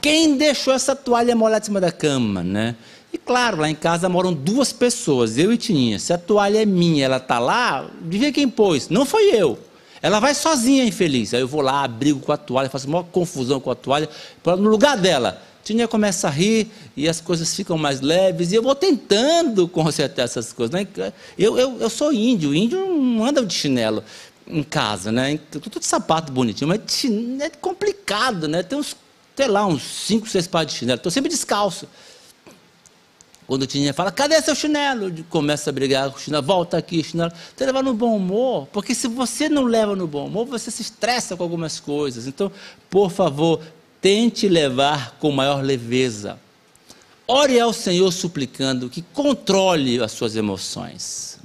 [0.00, 2.74] Quem deixou essa toalha molhada em cima da cama, né?
[3.12, 6.00] E claro, lá em casa moram duas pessoas, eu e Tininha.
[6.00, 8.88] Se a toalha é minha, ela está lá, devia quem pôs.
[8.88, 9.56] Não foi eu.
[10.02, 11.32] Ela vai sozinha, infeliz.
[11.32, 14.08] Aí eu vou lá, abrigo com a toalha, faço uma confusão com a toalha,
[14.44, 15.40] no lugar dela.
[15.64, 20.22] Tininha começa a rir e as coisas ficam mais leves, e eu vou tentando consertar
[20.22, 20.72] essas coisas.
[20.72, 21.12] Né?
[21.38, 24.04] Eu, eu, eu sou índio, índio não anda de chinelo
[24.46, 25.40] em casa, né?
[25.50, 26.80] Tudo de sapato bonitinho, mas
[27.40, 28.62] é complicado, né?
[28.62, 28.94] Tem uns
[29.36, 30.96] sei lá, uns 5, 6 pares de chinelo.
[30.96, 31.88] Estou sempre descalço.
[33.46, 35.12] Quando o Tininha fala, cadê seu chinelo?
[35.28, 37.30] Começa a brigar com o chinelo, volta aqui, chinelo.
[37.54, 40.80] Você leva no bom humor, porque se você não leva no bom humor, você se
[40.80, 42.26] estressa com algumas coisas.
[42.26, 42.50] Então,
[42.88, 43.60] por favor,
[44.04, 46.38] tente levar com maior leveza.
[47.26, 51.38] Ore ao Senhor suplicando que controle as suas emoções.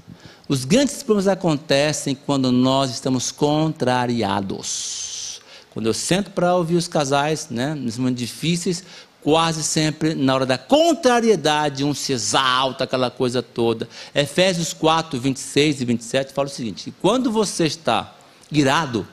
[0.45, 5.39] Os grandes problemas acontecem quando nós estamos contrariados.
[5.69, 8.83] Quando eu sento para ouvir os casais, né, nos momentos difíceis,
[9.23, 13.87] quase sempre na hora da contrariedade, um se exalta, aquela coisa toda.
[14.13, 18.13] Efésios 4, 26 e 27 fala o seguinte: quando você está
[18.51, 19.07] irado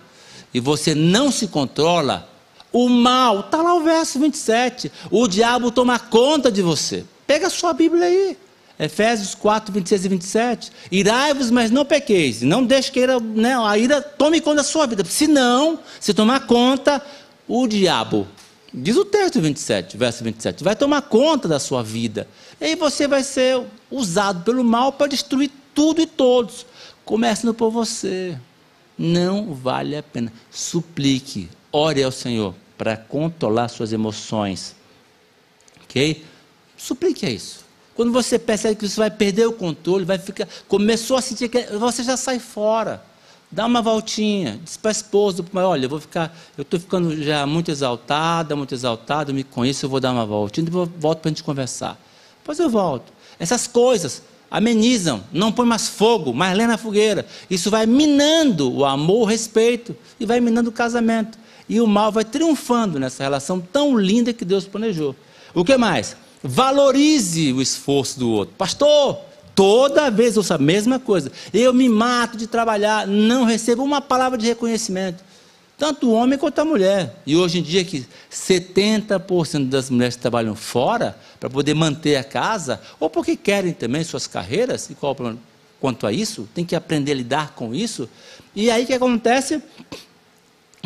[0.53, 2.29] e você não se controla,
[2.77, 7.07] o mal, está lá o verso 27, o diabo toma conta de você.
[7.27, 8.37] Pega a sua Bíblia aí.
[8.79, 10.73] Efésios 4, 26 e 27.
[10.93, 12.43] Irai-vos, mas não pequeis.
[12.43, 15.03] Não deixe que a, né, a ira tome conta da sua vida.
[15.07, 17.01] Se não, se tomar conta,
[17.49, 18.29] o diabo,
[18.75, 22.29] diz o texto 27, verso 27, vai tomar conta da sua vida.
[22.61, 26.67] E aí você vai ser usado pelo mal para destruir tudo e todos.
[27.07, 28.37] Começando por você.
[28.99, 30.31] Não vale a pena.
[30.51, 34.75] Suplique, ore ao Senhor para controlar suas emoções.
[35.85, 36.25] Ok?
[36.77, 37.65] Suplique isso.
[37.95, 41.63] Quando você percebe que você vai perder o controle, vai ficar, começou a sentir que
[41.79, 43.03] você já sai fora.
[43.51, 47.47] Dá uma voltinha, diz para a esposa, olha, eu vou ficar, eu estou ficando já
[47.47, 51.33] muito exaltada, muito exaltado, me conheço, eu vou dar uma voltinha, depois volto para a
[51.33, 51.99] gente conversar.
[52.39, 53.13] Depois eu volto.
[53.39, 57.27] Essas coisas amenizam, não põe mais fogo, mais lenha na fogueira.
[57.49, 61.39] Isso vai minando o amor, o respeito, e vai minando o casamento.
[61.69, 65.15] E o mal vai triunfando nessa relação tão linda que Deus planejou.
[65.55, 66.17] O que mais?
[66.43, 68.55] Valorize o esforço do outro.
[68.57, 69.19] Pastor,
[69.55, 71.33] toda vez ouço a mesma coisa.
[71.53, 75.25] Eu me mato de trabalhar, não recebo uma palavra de reconhecimento.
[75.79, 77.23] Tanto o homem quanto a mulher.
[77.27, 82.81] E hoje em dia que 70% das mulheres trabalham fora para poder manter a casa,
[82.99, 85.39] ou porque querem também suas carreiras, e qual o problema?
[85.79, 88.09] Quanto a isso, tem que aprender a lidar com isso.
[88.55, 89.63] E aí o que acontece?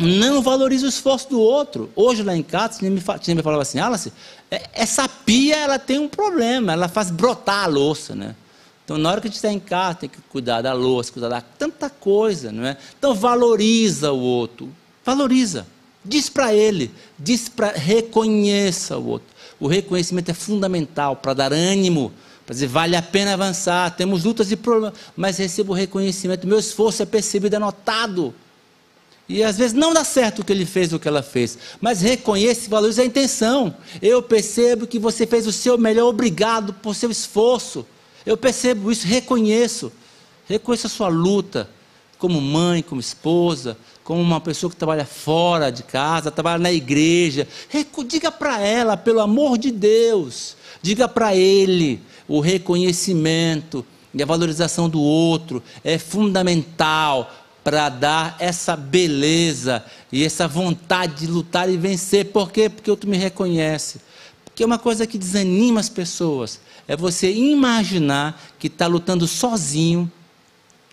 [0.01, 1.89] Não valoriza o esforço do outro.
[1.95, 4.11] Hoje lá em casa, tinha me, tinha me falava assim, Alice,
[4.49, 8.35] é, essa pia ela tem um problema, ela faz brotar a louça, né?
[8.83, 11.29] Então, na hora que a gente está em casa, tem que cuidar da louça, cuidar
[11.29, 12.75] da tanta coisa, não é?
[12.97, 14.69] Então, valoriza o outro,
[15.05, 15.65] valoriza.
[16.03, 19.27] Diz para ele, diz para reconheça o outro.
[19.59, 22.11] O reconhecimento é fundamental para dar ânimo,
[22.45, 23.95] para dizer vale a pena avançar.
[23.95, 26.47] Temos lutas e problemas, mas recebo reconhecimento.
[26.47, 28.33] Meu esforço é percebido, é notado.
[29.31, 31.57] E às vezes não dá certo o que ele fez, o que ela fez.
[31.79, 33.73] Mas reconheça e valorize a intenção.
[34.01, 37.85] Eu percebo que você fez o seu melhor, obrigado por seu esforço.
[38.25, 39.89] Eu percebo isso, reconheço.
[40.47, 41.69] Reconheço a sua luta
[42.17, 47.47] como mãe, como esposa, como uma pessoa que trabalha fora de casa, trabalha na igreja.
[48.05, 54.89] Diga para ela, pelo amor de Deus, diga para ele o reconhecimento e a valorização
[54.89, 57.31] do outro é fundamental
[57.63, 62.25] para dar essa beleza e essa vontade de lutar e vencer.
[62.25, 62.69] Por quê?
[62.69, 64.01] Porque o outro me reconhece.
[64.43, 70.11] Porque é uma coisa que desanima as pessoas é você imaginar que está lutando sozinho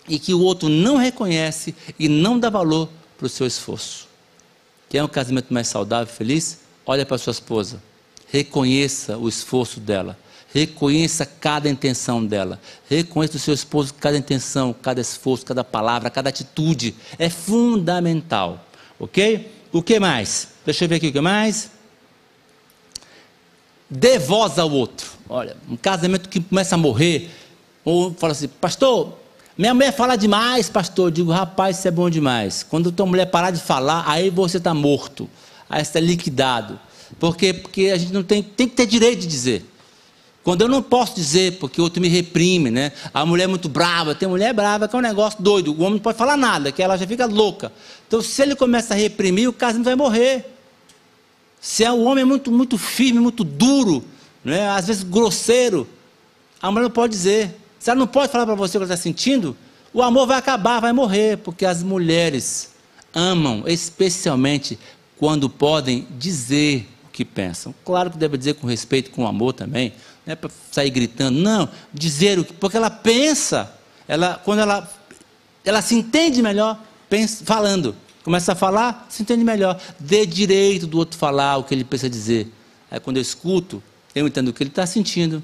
[0.09, 4.07] e que o outro não reconhece e não dá valor para o seu esforço.
[4.89, 6.61] Quer um casamento mais saudável, feliz?
[6.87, 7.83] Olha para sua esposa.
[8.29, 10.17] Reconheça o esforço dela.
[10.53, 12.61] Reconheça cada intenção dela.
[12.89, 16.95] Reconheça o seu esposo cada intenção, cada esforço, cada palavra, cada atitude.
[17.19, 18.67] É fundamental.
[18.99, 19.51] Ok?
[19.73, 20.49] O que mais?
[20.65, 21.71] Deixa eu ver aqui o que mais.
[23.91, 25.07] Dê voz ao outro.
[25.29, 27.31] Olha, um casamento que começa a morrer,
[27.85, 29.19] ou fala assim, pastor,
[29.57, 31.09] minha mulher fala demais, pastor.
[31.09, 32.63] Eu digo, rapaz, isso é bom demais.
[32.63, 35.29] Quando tua mulher parar de falar, aí você está morto.
[35.69, 36.79] Aí você está liquidado.
[37.19, 37.53] Por quê?
[37.53, 39.65] Porque a gente não tem, tem que ter direito de dizer.
[40.49, 42.93] Quando eu não posso dizer, porque o outro me reprime, né?
[43.13, 45.73] A mulher é muito brava, tem mulher brava que é um negócio doido.
[45.73, 47.71] O homem não pode falar nada, que ela já fica louca.
[48.07, 50.51] Então, se ele começa a reprimir, o casamento vai morrer.
[51.61, 54.03] Se é um homem muito, muito firme, muito duro,
[54.43, 54.71] né?
[54.71, 55.87] às vezes grosseiro,
[56.63, 57.55] a mulher não pode dizer.
[57.79, 59.55] Se ela não pode falar para você o que ela está sentindo,
[59.93, 62.71] o amor vai acabar, vai morrer, porque as mulheres
[63.13, 64.79] amam, especialmente
[65.19, 67.75] quando podem dizer o que pensam.
[67.85, 69.93] Claro que deve dizer com respeito, com amor também,
[70.29, 73.75] não é para sair gritando, não, dizer o que, porque ela pensa,
[74.07, 74.87] ela, quando ela,
[75.65, 77.97] ela se entende melhor pensa, falando.
[78.23, 79.81] Começa a falar, se entende melhor.
[79.99, 82.53] Dê direito do outro falar o que ele precisa dizer.
[82.91, 83.83] Aí quando eu escuto,
[84.15, 85.43] eu entendo o que ele está sentindo,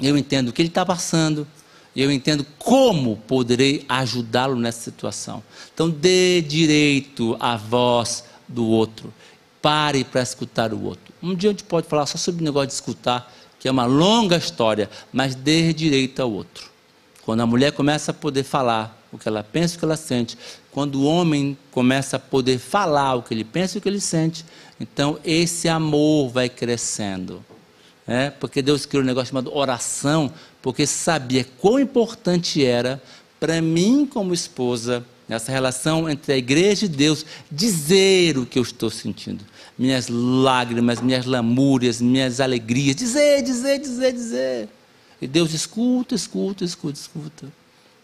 [0.00, 1.46] eu entendo o que ele está passando,
[1.94, 5.42] eu entendo como poderei ajudá-lo nessa situação.
[5.72, 9.12] Então, dê direito à voz do outro.
[9.62, 11.12] Pare para escutar o outro.
[11.20, 13.86] Um dia a gente pode falar só sobre o negócio de escutar, que é uma
[13.86, 16.70] longa história, mas dê direito ao outro.
[17.24, 20.36] Quando a mulher começa a poder falar o que ela pensa, o que ela sente,
[20.70, 24.00] quando o homem começa a poder falar o que ele pensa e o que ele
[24.00, 24.44] sente,
[24.78, 27.44] então esse amor vai crescendo.
[28.06, 33.02] É, porque Deus criou um negócio chamado oração, porque sabia quão importante era
[33.38, 38.62] para mim, como esposa, nessa relação entre a igreja e Deus, dizer o que eu
[38.62, 39.44] estou sentindo.
[39.78, 42.96] Minhas lágrimas, minhas lamúrias, minhas alegrias.
[42.96, 44.68] Dizer, dizer, dizer, dizer.
[45.20, 47.52] E Deus escuta, escuta, escuta, escuta.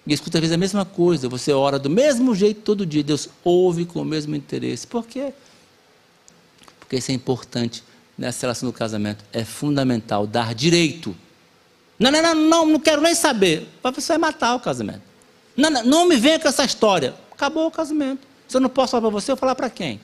[0.06, 1.28] E escuta às vezes a mesma coisa.
[1.28, 3.02] Você ora do mesmo jeito todo dia.
[3.02, 4.86] Deus ouve com o mesmo interesse.
[4.86, 5.32] Por quê?
[6.78, 7.82] Porque isso é importante
[8.16, 9.24] nessa relação do casamento.
[9.32, 11.16] É fundamental dar direito.
[11.98, 13.66] Não, não, não, não, não quero nem saber.
[13.82, 15.02] Você vai matar o casamento.
[15.56, 17.14] Não, não, não me venha com essa história.
[17.32, 18.26] Acabou o casamento.
[18.46, 20.00] Se eu não posso falar para você, eu vou falar para quem?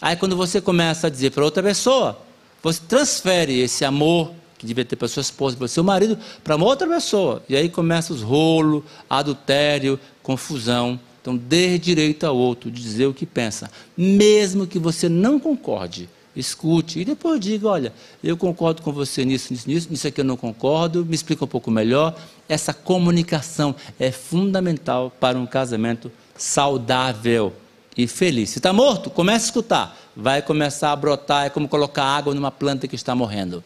[0.00, 2.18] Aí quando você começa a dizer para outra pessoa,
[2.62, 6.66] você transfere esse amor que devia ter para sua esposa, para seu marido, para uma
[6.66, 7.42] outra pessoa.
[7.48, 10.98] E aí começa os rolos, adultério, confusão.
[11.20, 16.08] Então dê direito ao outro de dizer o que pensa, mesmo que você não concorde
[16.36, 20.24] escute e depois diga: olha, eu concordo com você nisso, nisso, nisso, nisso aqui eu
[20.24, 22.16] não concordo, me explica um pouco melhor.
[22.48, 27.52] Essa comunicação é fundamental para um casamento saudável
[27.96, 28.50] e feliz.
[28.50, 29.98] Se está morto, comece a escutar.
[30.16, 33.62] Vai começar a brotar, é como colocar água numa planta que está morrendo.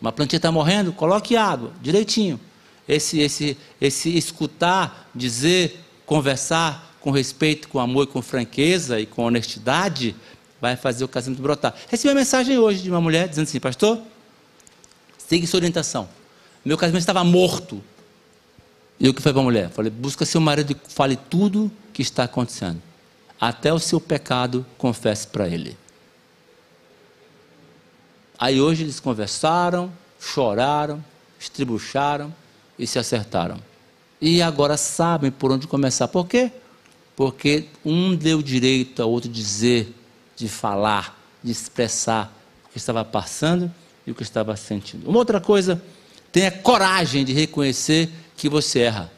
[0.00, 2.38] Uma plantinha está morrendo, coloque água, direitinho.
[2.86, 10.14] Esse, esse, esse escutar, dizer, conversar com respeito, com amor, com franqueza e com honestidade
[10.60, 11.74] vai fazer o casamento brotar.
[11.88, 14.00] Recebi uma mensagem hoje de uma mulher dizendo assim, pastor,
[15.18, 16.08] siga sua orientação.
[16.64, 17.82] Meu casamento estava morto.
[18.98, 19.70] E o que foi para a mulher?
[19.70, 22.80] Falei, busca seu marido e fale tudo que está acontecendo.
[23.40, 25.76] Até o seu pecado confesse para ele.
[28.38, 31.04] Aí hoje eles conversaram, choraram,
[31.38, 32.34] estribucharam
[32.78, 33.58] e se acertaram.
[34.20, 36.08] E agora sabem por onde começar.
[36.08, 36.50] Por quê?
[37.16, 39.94] porque um deu direito ao outro dizer,
[40.36, 42.32] de falar, de expressar
[42.66, 43.72] o que estava passando
[44.06, 45.08] e o que estava sentindo.
[45.08, 45.80] Uma outra coisa,
[46.32, 49.12] tenha coragem de reconhecer que você erra.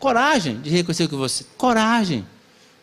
[0.00, 1.44] Coragem de reconhecer que você.
[1.56, 2.26] Coragem.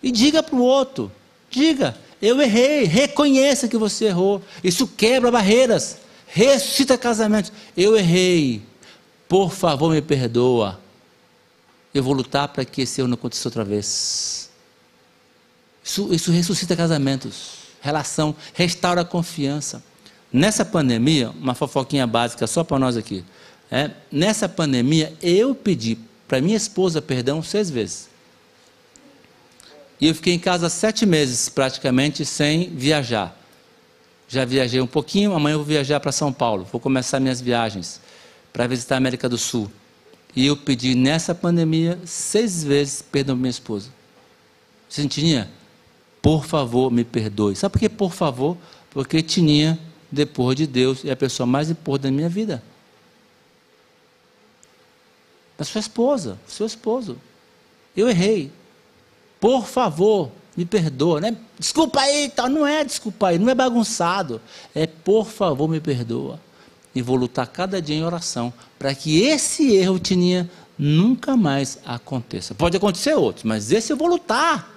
[0.06, 1.12] E diga para o outro.
[1.50, 2.84] Diga, eu errei.
[2.84, 4.40] Reconheça que você errou.
[4.64, 5.98] Isso quebra barreiras.
[6.28, 7.52] Ressuscita casamentos.
[7.76, 8.62] Eu errei.
[9.28, 10.80] Por favor, me perdoa.
[11.92, 14.48] Eu vou lutar para que esse erro não aconteça outra vez.
[15.84, 17.54] Isso, isso ressuscita casamentos.
[17.82, 19.82] Relação, restaura a confiança.
[20.32, 23.26] Nessa pandemia, uma fofoquinha básica só para nós aqui.
[23.72, 25.98] É, nessa pandemia, eu pedi
[26.28, 28.14] para minha esposa perdão seis vezes.
[30.06, 33.36] E eu fiquei em casa sete meses, praticamente, sem viajar.
[34.28, 36.64] Já viajei um pouquinho, amanhã eu vou viajar para São Paulo.
[36.72, 38.00] Vou começar minhas viagens
[38.54, 39.68] para visitar a América do Sul.
[40.36, 43.90] E eu pedi nessa pandemia seis vezes perdão para minha esposa.
[44.88, 45.50] Tininha,
[46.22, 47.56] por favor, me perdoe.
[47.56, 48.56] Sabe por que por favor?
[48.92, 49.80] Porque Tininha,
[50.12, 52.62] depois de Deus, é a pessoa mais importante da minha vida
[55.58, 57.18] da sua esposa, seu esposo.
[57.98, 58.52] Eu errei.
[59.46, 61.22] Por favor, me perdoa.
[61.22, 61.38] Né?
[61.60, 62.50] Desculpa aí, tal.
[62.50, 64.42] não é desculpa aí, não é bagunçado.
[64.74, 66.40] É por favor, me perdoa.
[66.96, 72.56] E vou lutar cada dia em oração para que esse erro, Tininha, nunca mais aconteça.
[72.56, 74.68] Pode acontecer outros, mas esse eu vou lutar.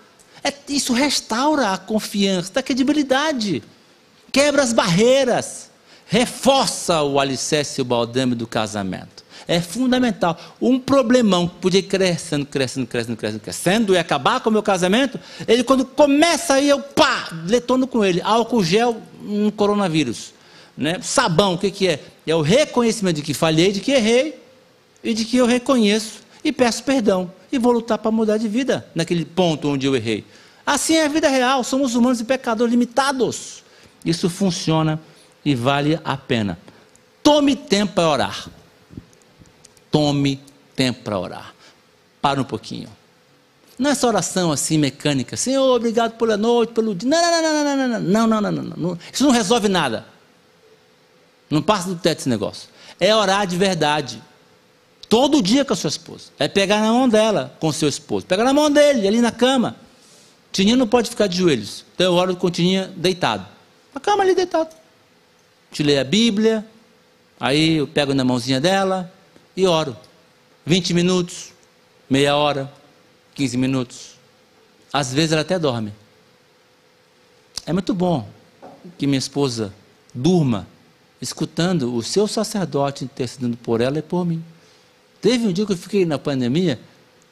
[0.44, 3.62] É, isso restaura a confiança, a credibilidade,
[4.30, 5.70] quebra as barreiras,
[6.04, 9.17] reforça o alicerce e o baldame do casamento
[9.48, 10.38] é fundamental.
[10.60, 14.62] Um problemão que podia ir crescendo, crescendo, crescendo, crescendo, crescendo e acabar com o meu
[14.62, 15.18] casamento,
[15.48, 18.20] ele quando começa aí, eu pá, detono com ele.
[18.20, 20.34] Álcool gel, um coronavírus.
[20.76, 20.98] Né?
[21.00, 22.00] Sabão, o que, que é?
[22.26, 24.38] É o reconhecimento de que falhei, de que errei
[25.02, 27.32] e de que eu reconheço e peço perdão.
[27.50, 30.26] E vou lutar para mudar de vida naquele ponto onde eu errei.
[30.66, 33.64] Assim é a vida real, somos humanos e pecadores limitados.
[34.04, 35.00] Isso funciona
[35.42, 36.58] e vale a pena.
[37.22, 38.57] Tome tempo para orar.
[39.90, 40.40] Tome
[40.74, 41.54] tempo para orar.
[42.20, 42.88] Para um pouquinho.
[43.78, 47.08] Não é essa oração assim mecânica, Senhor, obrigado pela noite, pelo dia.
[47.08, 48.98] Não, não, não, não, não, não, não, não, não, não.
[49.12, 50.04] Isso não resolve nada.
[51.48, 52.68] Não passa do teto esse negócio.
[52.98, 54.20] É orar de verdade.
[55.08, 56.24] Todo dia com a sua esposa.
[56.38, 58.26] É pegar na mão dela com o seu esposo.
[58.26, 59.76] Pegar na mão dele, ali na cama.
[60.50, 61.84] Tininha não pode ficar de joelhos.
[61.94, 63.46] Então eu oro com Tininha deitado.
[63.94, 64.74] Na cama ali deitado.
[65.70, 66.66] Te lê a Bíblia.
[67.38, 69.12] Aí eu pego na mãozinha dela
[69.58, 69.96] e oro.
[70.64, 71.52] 20 minutos,
[72.08, 72.72] meia hora,
[73.34, 74.14] 15 minutos.
[74.92, 75.92] Às vezes ela até dorme.
[77.66, 78.28] É muito bom
[78.96, 79.74] que minha esposa
[80.14, 80.64] durma
[81.20, 84.44] escutando o seu sacerdote intercedendo por ela e por mim.
[85.20, 86.78] Teve um dia que eu fiquei na pandemia,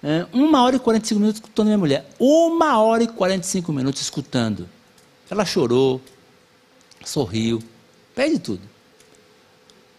[0.03, 2.11] é, uma hora e 45 minutos escutando minha mulher.
[2.19, 4.69] Uma hora e 45 minutos escutando.
[5.31, 6.01] Ela chorou,
[7.05, 7.63] sorriu,
[8.17, 8.63] pede tudo.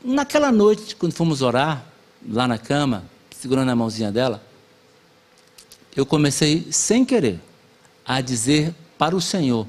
[0.03, 1.86] Naquela noite, quando fomos orar,
[2.25, 4.43] lá na cama, segurando a mãozinha dela,
[5.95, 7.39] eu comecei, sem querer,
[8.05, 9.67] a dizer para o Senhor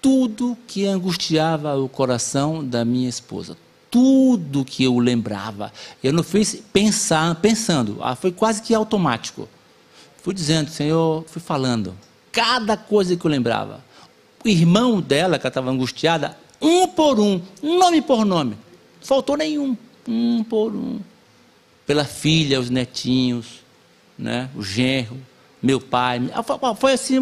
[0.00, 3.56] tudo que angustiava o coração da minha esposa.
[3.90, 5.72] Tudo que eu lembrava.
[6.02, 9.48] Eu não fiz pensar, pensando, ah, foi quase que automático.
[10.22, 11.94] Fui dizendo, Senhor, fui falando.
[12.32, 13.84] Cada coisa que eu lembrava.
[14.42, 18.56] O irmão dela, que estava angustiada, um por um, nome por nome.
[19.02, 19.76] Faltou nenhum.
[20.08, 21.00] Um por um
[21.90, 23.64] pela filha, os netinhos,
[24.16, 25.20] né, o genro,
[25.60, 26.20] meu pai.
[26.78, 27.18] Foi assim,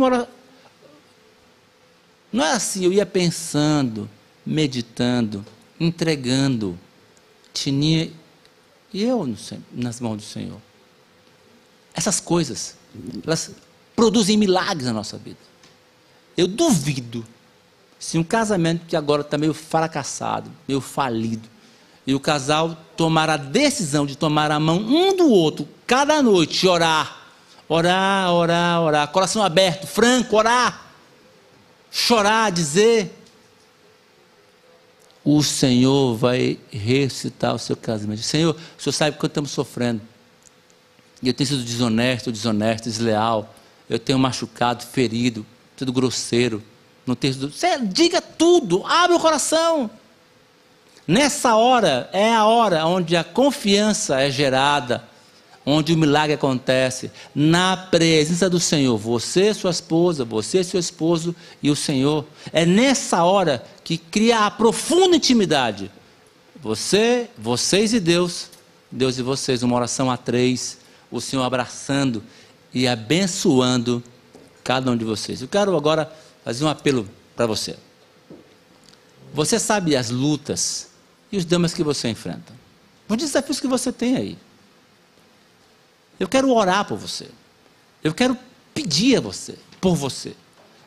[2.30, 4.10] não é assim, eu ia pensando,
[4.44, 5.42] meditando,
[5.80, 6.78] entregando.
[7.50, 8.12] Tinha
[8.92, 9.34] e eu
[9.72, 10.60] nas mãos do Senhor.
[11.94, 12.76] Essas coisas,
[13.26, 13.52] elas
[13.96, 15.38] produzem milagres na nossa vida.
[16.36, 17.26] Eu duvido
[17.98, 21.48] se um casamento que agora está meio fracassado, meio falido,
[22.08, 26.66] e o casal tomar a decisão de tomar a mão um do outro, cada noite,
[26.66, 27.28] orar,
[27.68, 30.90] orar, orar, orar, coração aberto, franco, orar,
[31.90, 33.14] chorar, dizer,
[35.22, 38.22] o Senhor vai ressuscitar o seu casamento.
[38.22, 40.00] Senhor, o Senhor sabe quanto estamos sofrendo.
[41.22, 43.54] E eu tenho sido desonesto, desonesto, desleal.
[43.86, 45.44] Eu tenho machucado, ferido,
[45.76, 46.62] tudo grosseiro.
[47.06, 47.52] Não tenho sido...
[47.92, 49.90] Diga tudo, abre o coração.
[51.08, 55.02] Nessa hora é a hora onde a confiança é gerada,
[55.64, 58.98] onde o milagre acontece, na presença do Senhor.
[58.98, 62.26] Você, sua esposa, você, seu esposo e o Senhor.
[62.52, 65.90] É nessa hora que cria a profunda intimidade.
[66.60, 68.50] Você, vocês e Deus,
[68.92, 70.76] Deus e vocês, uma oração a três,
[71.10, 72.22] o Senhor abraçando
[72.74, 74.02] e abençoando
[74.62, 75.40] cada um de vocês.
[75.40, 76.12] Eu quero agora
[76.44, 77.76] fazer um apelo para você.
[79.32, 80.88] Você sabe as lutas
[81.30, 82.52] e os dramas que você enfrenta,
[83.08, 84.38] os desafios que você tem aí.
[86.18, 87.28] Eu quero orar por você.
[88.02, 88.36] Eu quero
[88.74, 90.34] pedir a você, por você.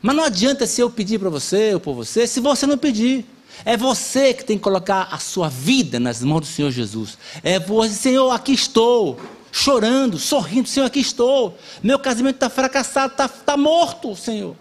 [0.01, 3.25] Mas não adianta se eu pedir para você ou por você, se você não pedir.
[3.65, 7.17] É você que tem que colocar a sua vida nas mãos do Senhor Jesus.
[7.43, 9.19] É você, Senhor, aqui estou,
[9.51, 11.57] chorando, sorrindo, Senhor, aqui estou.
[11.83, 14.55] Meu casamento está fracassado, está tá morto, Senhor.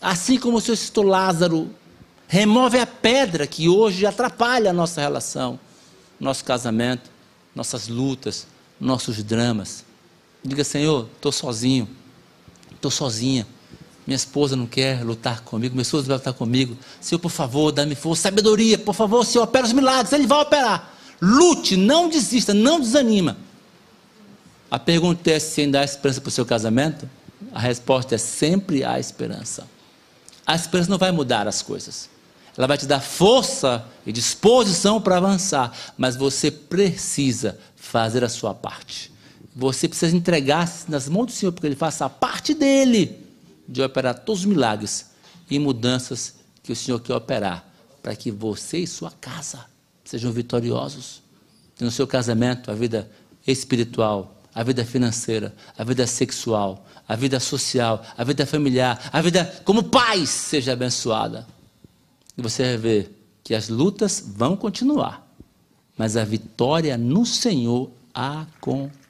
[0.00, 1.70] Assim como o Senhor citou Lázaro,
[2.34, 5.56] remove a pedra que hoje atrapalha a nossa relação,
[6.18, 7.08] nosso casamento,
[7.54, 8.48] nossas lutas,
[8.80, 9.84] nossos dramas.
[10.44, 11.88] Diga, Senhor, estou sozinho,
[12.74, 13.46] estou sozinha.
[14.04, 16.76] Minha esposa não quer lutar comigo, minha esposa vai lutar comigo.
[17.00, 20.92] Senhor, por favor, dá-me força, sabedoria, por favor, Senhor, opera os milagres, Ele vai operar.
[21.22, 23.36] Lute, não desista, não desanima.
[24.68, 27.08] A pergunta é se ainda há esperança para o seu casamento?
[27.52, 29.68] A resposta é sempre há esperança.
[30.44, 32.12] A esperança não vai mudar as coisas.
[32.56, 38.54] Ela vai te dar força e disposição para avançar, mas você precisa fazer a sua
[38.54, 39.12] parte.
[39.56, 43.24] Você precisa entregar-se nas mãos do Senhor, porque Ele faça a parte dele
[43.68, 45.10] de operar todos os milagres
[45.50, 47.68] e mudanças que o Senhor quer operar,
[48.02, 49.64] para que você e sua casa
[50.04, 51.22] sejam vitoriosos.
[51.80, 53.10] No seu casamento, a vida
[53.46, 59.62] espiritual, a vida financeira, a vida sexual, a vida social, a vida familiar, a vida
[59.64, 61.46] como pais seja abençoada.
[62.36, 63.10] E você vai ver
[63.42, 65.26] que as lutas vão continuar,
[65.96, 69.04] mas a vitória no Senhor acontecerá.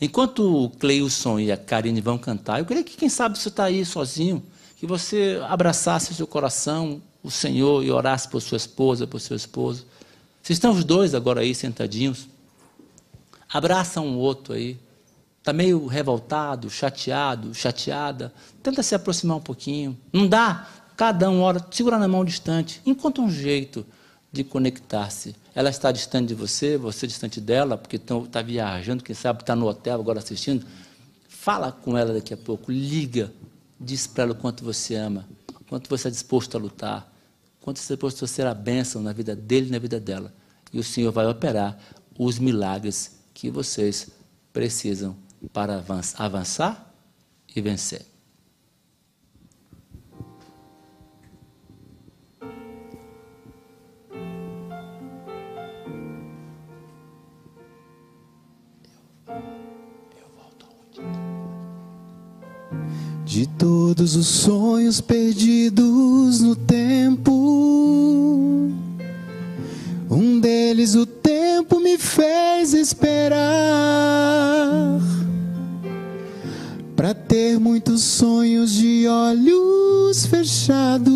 [0.00, 3.64] Enquanto o Cleilson e a Karine vão cantar, eu queria que, quem sabe, você está
[3.64, 4.42] aí sozinho,
[4.76, 9.86] que você abraçasse seu coração, o Senhor, e orasse por sua esposa, por seu esposo.
[10.42, 12.28] Vocês estão os dois agora aí sentadinhos.
[13.48, 14.78] Abraça um outro aí.
[15.38, 18.32] Está meio revoltado, chateado, chateada.
[18.62, 19.96] Tenta se aproximar um pouquinho.
[20.12, 20.68] Não dá?
[20.96, 22.80] Cada um ora, segura na mão distante.
[22.86, 23.84] Encontra um jeito
[24.32, 25.36] de conectar-se.
[25.54, 29.66] Ela está distante de você, você distante dela, porque está viajando, quem sabe está no
[29.66, 30.66] hotel agora assistindo.
[31.28, 33.32] Fala com ela daqui a pouco, liga,
[33.78, 35.28] diz para ela o quanto você ama,
[35.68, 37.12] quanto você é disposto a lutar,
[37.60, 40.32] quanto você é disposto a ser a bênção na vida dele e na vida dela.
[40.72, 41.78] E o Senhor vai operar
[42.18, 44.08] os milagres que vocês
[44.52, 45.16] precisam
[45.52, 45.82] para
[46.18, 46.92] avançar
[47.54, 48.15] e vencer.
[63.36, 67.30] De todos os sonhos perdidos no tempo.
[70.10, 73.36] Um deles o tempo me fez esperar
[76.96, 81.12] para ter muitos sonhos de olhos fechados,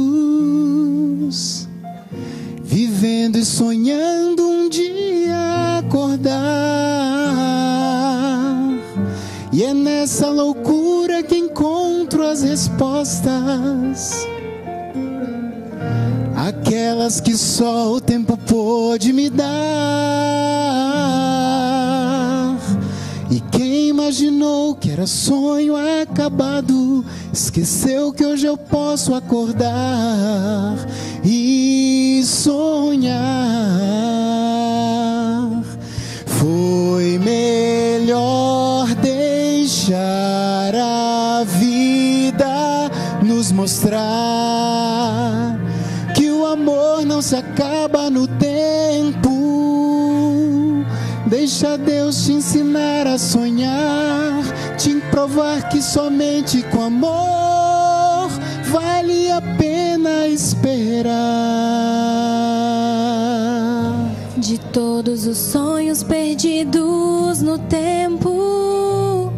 [2.62, 6.50] vivendo e sonhando um dia acordar.
[9.50, 10.89] E é nessa loucura
[12.30, 14.26] as respostas.
[16.36, 19.48] Aquelas que só o tempo pôde me dar.
[23.30, 30.76] E quem imaginou que era sonho acabado, esqueceu que hoje eu posso acordar
[31.24, 33.20] e sonhar.
[36.26, 40.49] Foi melhor deixar
[43.60, 45.58] mostrar
[46.16, 49.28] que o amor não se acaba no tempo.
[51.26, 54.42] Deixa Deus te ensinar a sonhar,
[54.78, 58.30] te provar que somente com amor
[58.64, 61.12] vale a pena esperar.
[64.38, 69.30] De todos os sonhos perdidos no tempo,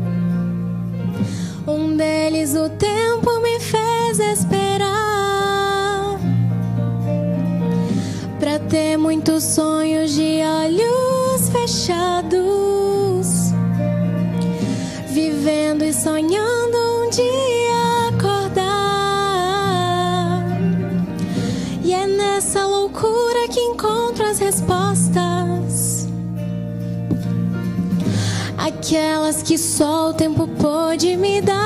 [1.66, 3.21] um deles o tempo
[4.14, 6.18] fez esperar.
[8.38, 13.26] Pra ter muitos sonhos de olhos fechados,
[15.08, 18.58] vivendo e sonhando um dia acordar.
[21.84, 26.08] E é nessa loucura que encontro as respostas.
[28.58, 31.61] Aquelas que só o tempo pôde me dar.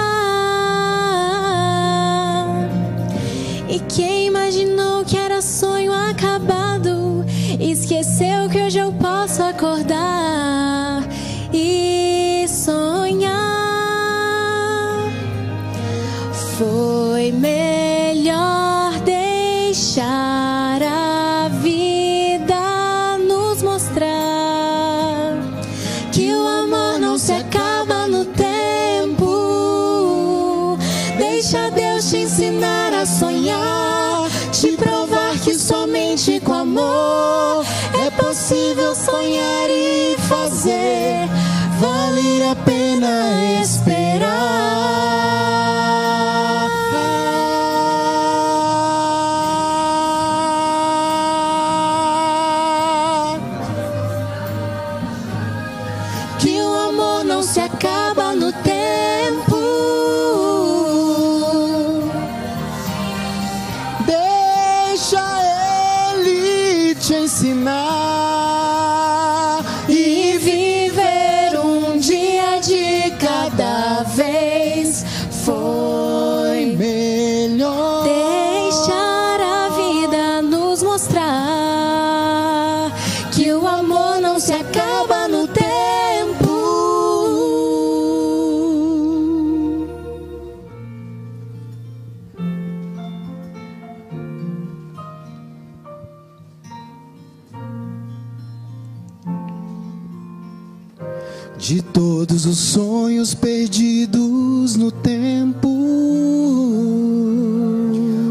[101.59, 105.69] De todos os sonhos perdidos no tempo,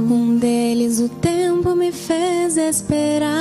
[0.10, 3.36] Um deles o tempo me fez esperar.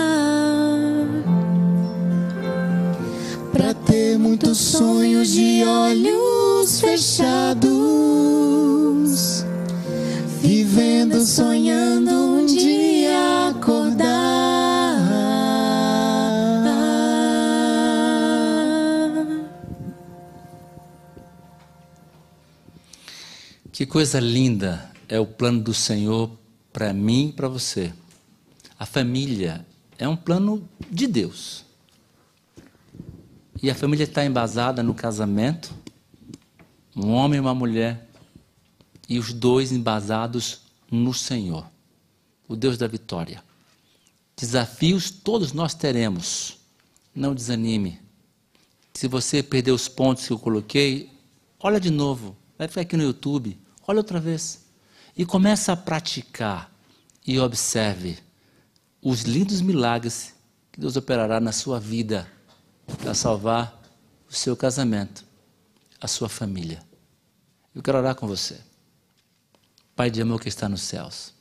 [3.53, 7.74] pra ter muitos sonhos de olhos fechados,
[23.95, 26.29] coisa linda é o plano do Senhor
[26.73, 27.95] para mim e para você.
[28.77, 29.65] A família
[29.97, 31.65] é um plano de Deus.
[33.63, 35.73] E a família está embasada no casamento,
[36.97, 38.11] um homem e uma mulher,
[39.09, 41.65] e os dois embasados no Senhor,
[42.49, 43.45] o Deus da vitória.
[44.37, 46.59] Desafios todos nós teremos.
[47.15, 48.01] Não desanime.
[48.93, 51.13] Se você perder os pontos que eu coloquei,
[51.61, 52.37] olha de novo.
[52.59, 53.63] Vai ficar aqui no YouTube.
[53.87, 54.65] Olha outra vez.
[55.17, 56.73] E começa a praticar
[57.27, 58.19] e observe
[59.01, 60.35] os lindos milagres
[60.73, 62.27] que Deus operará na sua vida
[62.99, 63.81] para salvar
[64.29, 65.25] o seu casamento,
[66.01, 66.83] a sua família.
[67.75, 68.59] Eu quero orar com você.
[69.95, 71.33] Pai de amor que está nos céus.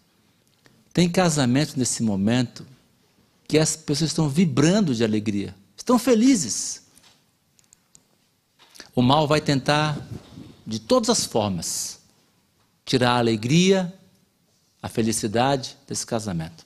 [0.93, 2.65] Tem casamento nesse momento
[3.47, 6.83] que as pessoas estão vibrando de alegria, estão felizes.
[8.95, 9.97] O mal vai tentar,
[10.65, 12.02] de todas as formas,
[12.85, 13.93] tirar a alegria,
[14.81, 16.65] a felicidade desse casamento.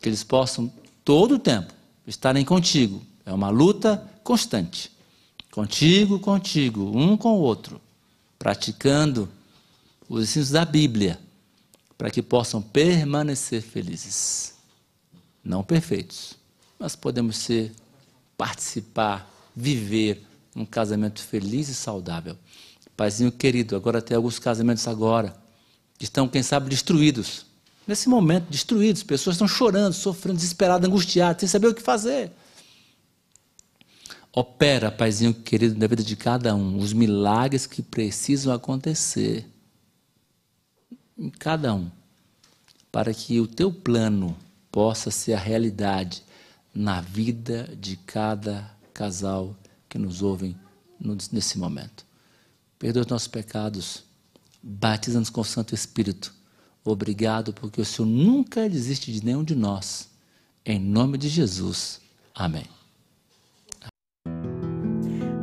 [0.00, 0.72] Que eles possam,
[1.04, 1.72] todo o tempo,
[2.06, 3.02] estarem contigo.
[3.24, 4.90] É uma luta constante.
[5.50, 7.80] Contigo, contigo, um com o outro,
[8.38, 9.28] praticando
[10.08, 11.18] os ensinos da Bíblia,
[11.98, 14.54] para que possam permanecer felizes.
[15.42, 16.34] Não perfeitos,
[16.78, 17.72] mas podemos ser,
[18.36, 20.24] participar, viver
[20.54, 22.36] um casamento feliz e saudável.
[23.00, 25.34] Paizinho querido, agora tem alguns casamentos agora
[25.96, 27.46] que estão, quem sabe, destruídos.
[27.86, 32.30] Nesse momento, destruídos, pessoas estão chorando, sofrendo, desesperadas, angustiadas, sem saber o que fazer.
[34.30, 39.46] Opera, Paizinho querido, na vida de cada um, os milagres que precisam acontecer
[41.16, 41.90] em cada um,
[42.92, 44.36] para que o teu plano
[44.70, 46.22] possa ser a realidade
[46.74, 49.56] na vida de cada casal
[49.88, 50.54] que nos ouvem
[51.32, 52.09] nesse momento.
[52.80, 54.04] Perdoa os nossos pecados,
[54.62, 56.34] batiza-nos com o Santo Espírito.
[56.82, 60.08] Obrigado, porque o Senhor nunca desiste de nenhum de nós.
[60.64, 62.00] Em nome de Jesus.
[62.34, 62.64] Amém.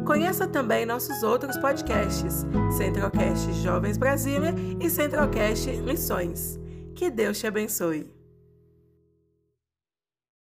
[0.04, 2.44] Conheça também nossos outros podcasts,
[2.76, 6.60] Centralcast Jovens Brasília e Centralcast Missões.
[6.96, 8.17] Que Deus te abençoe.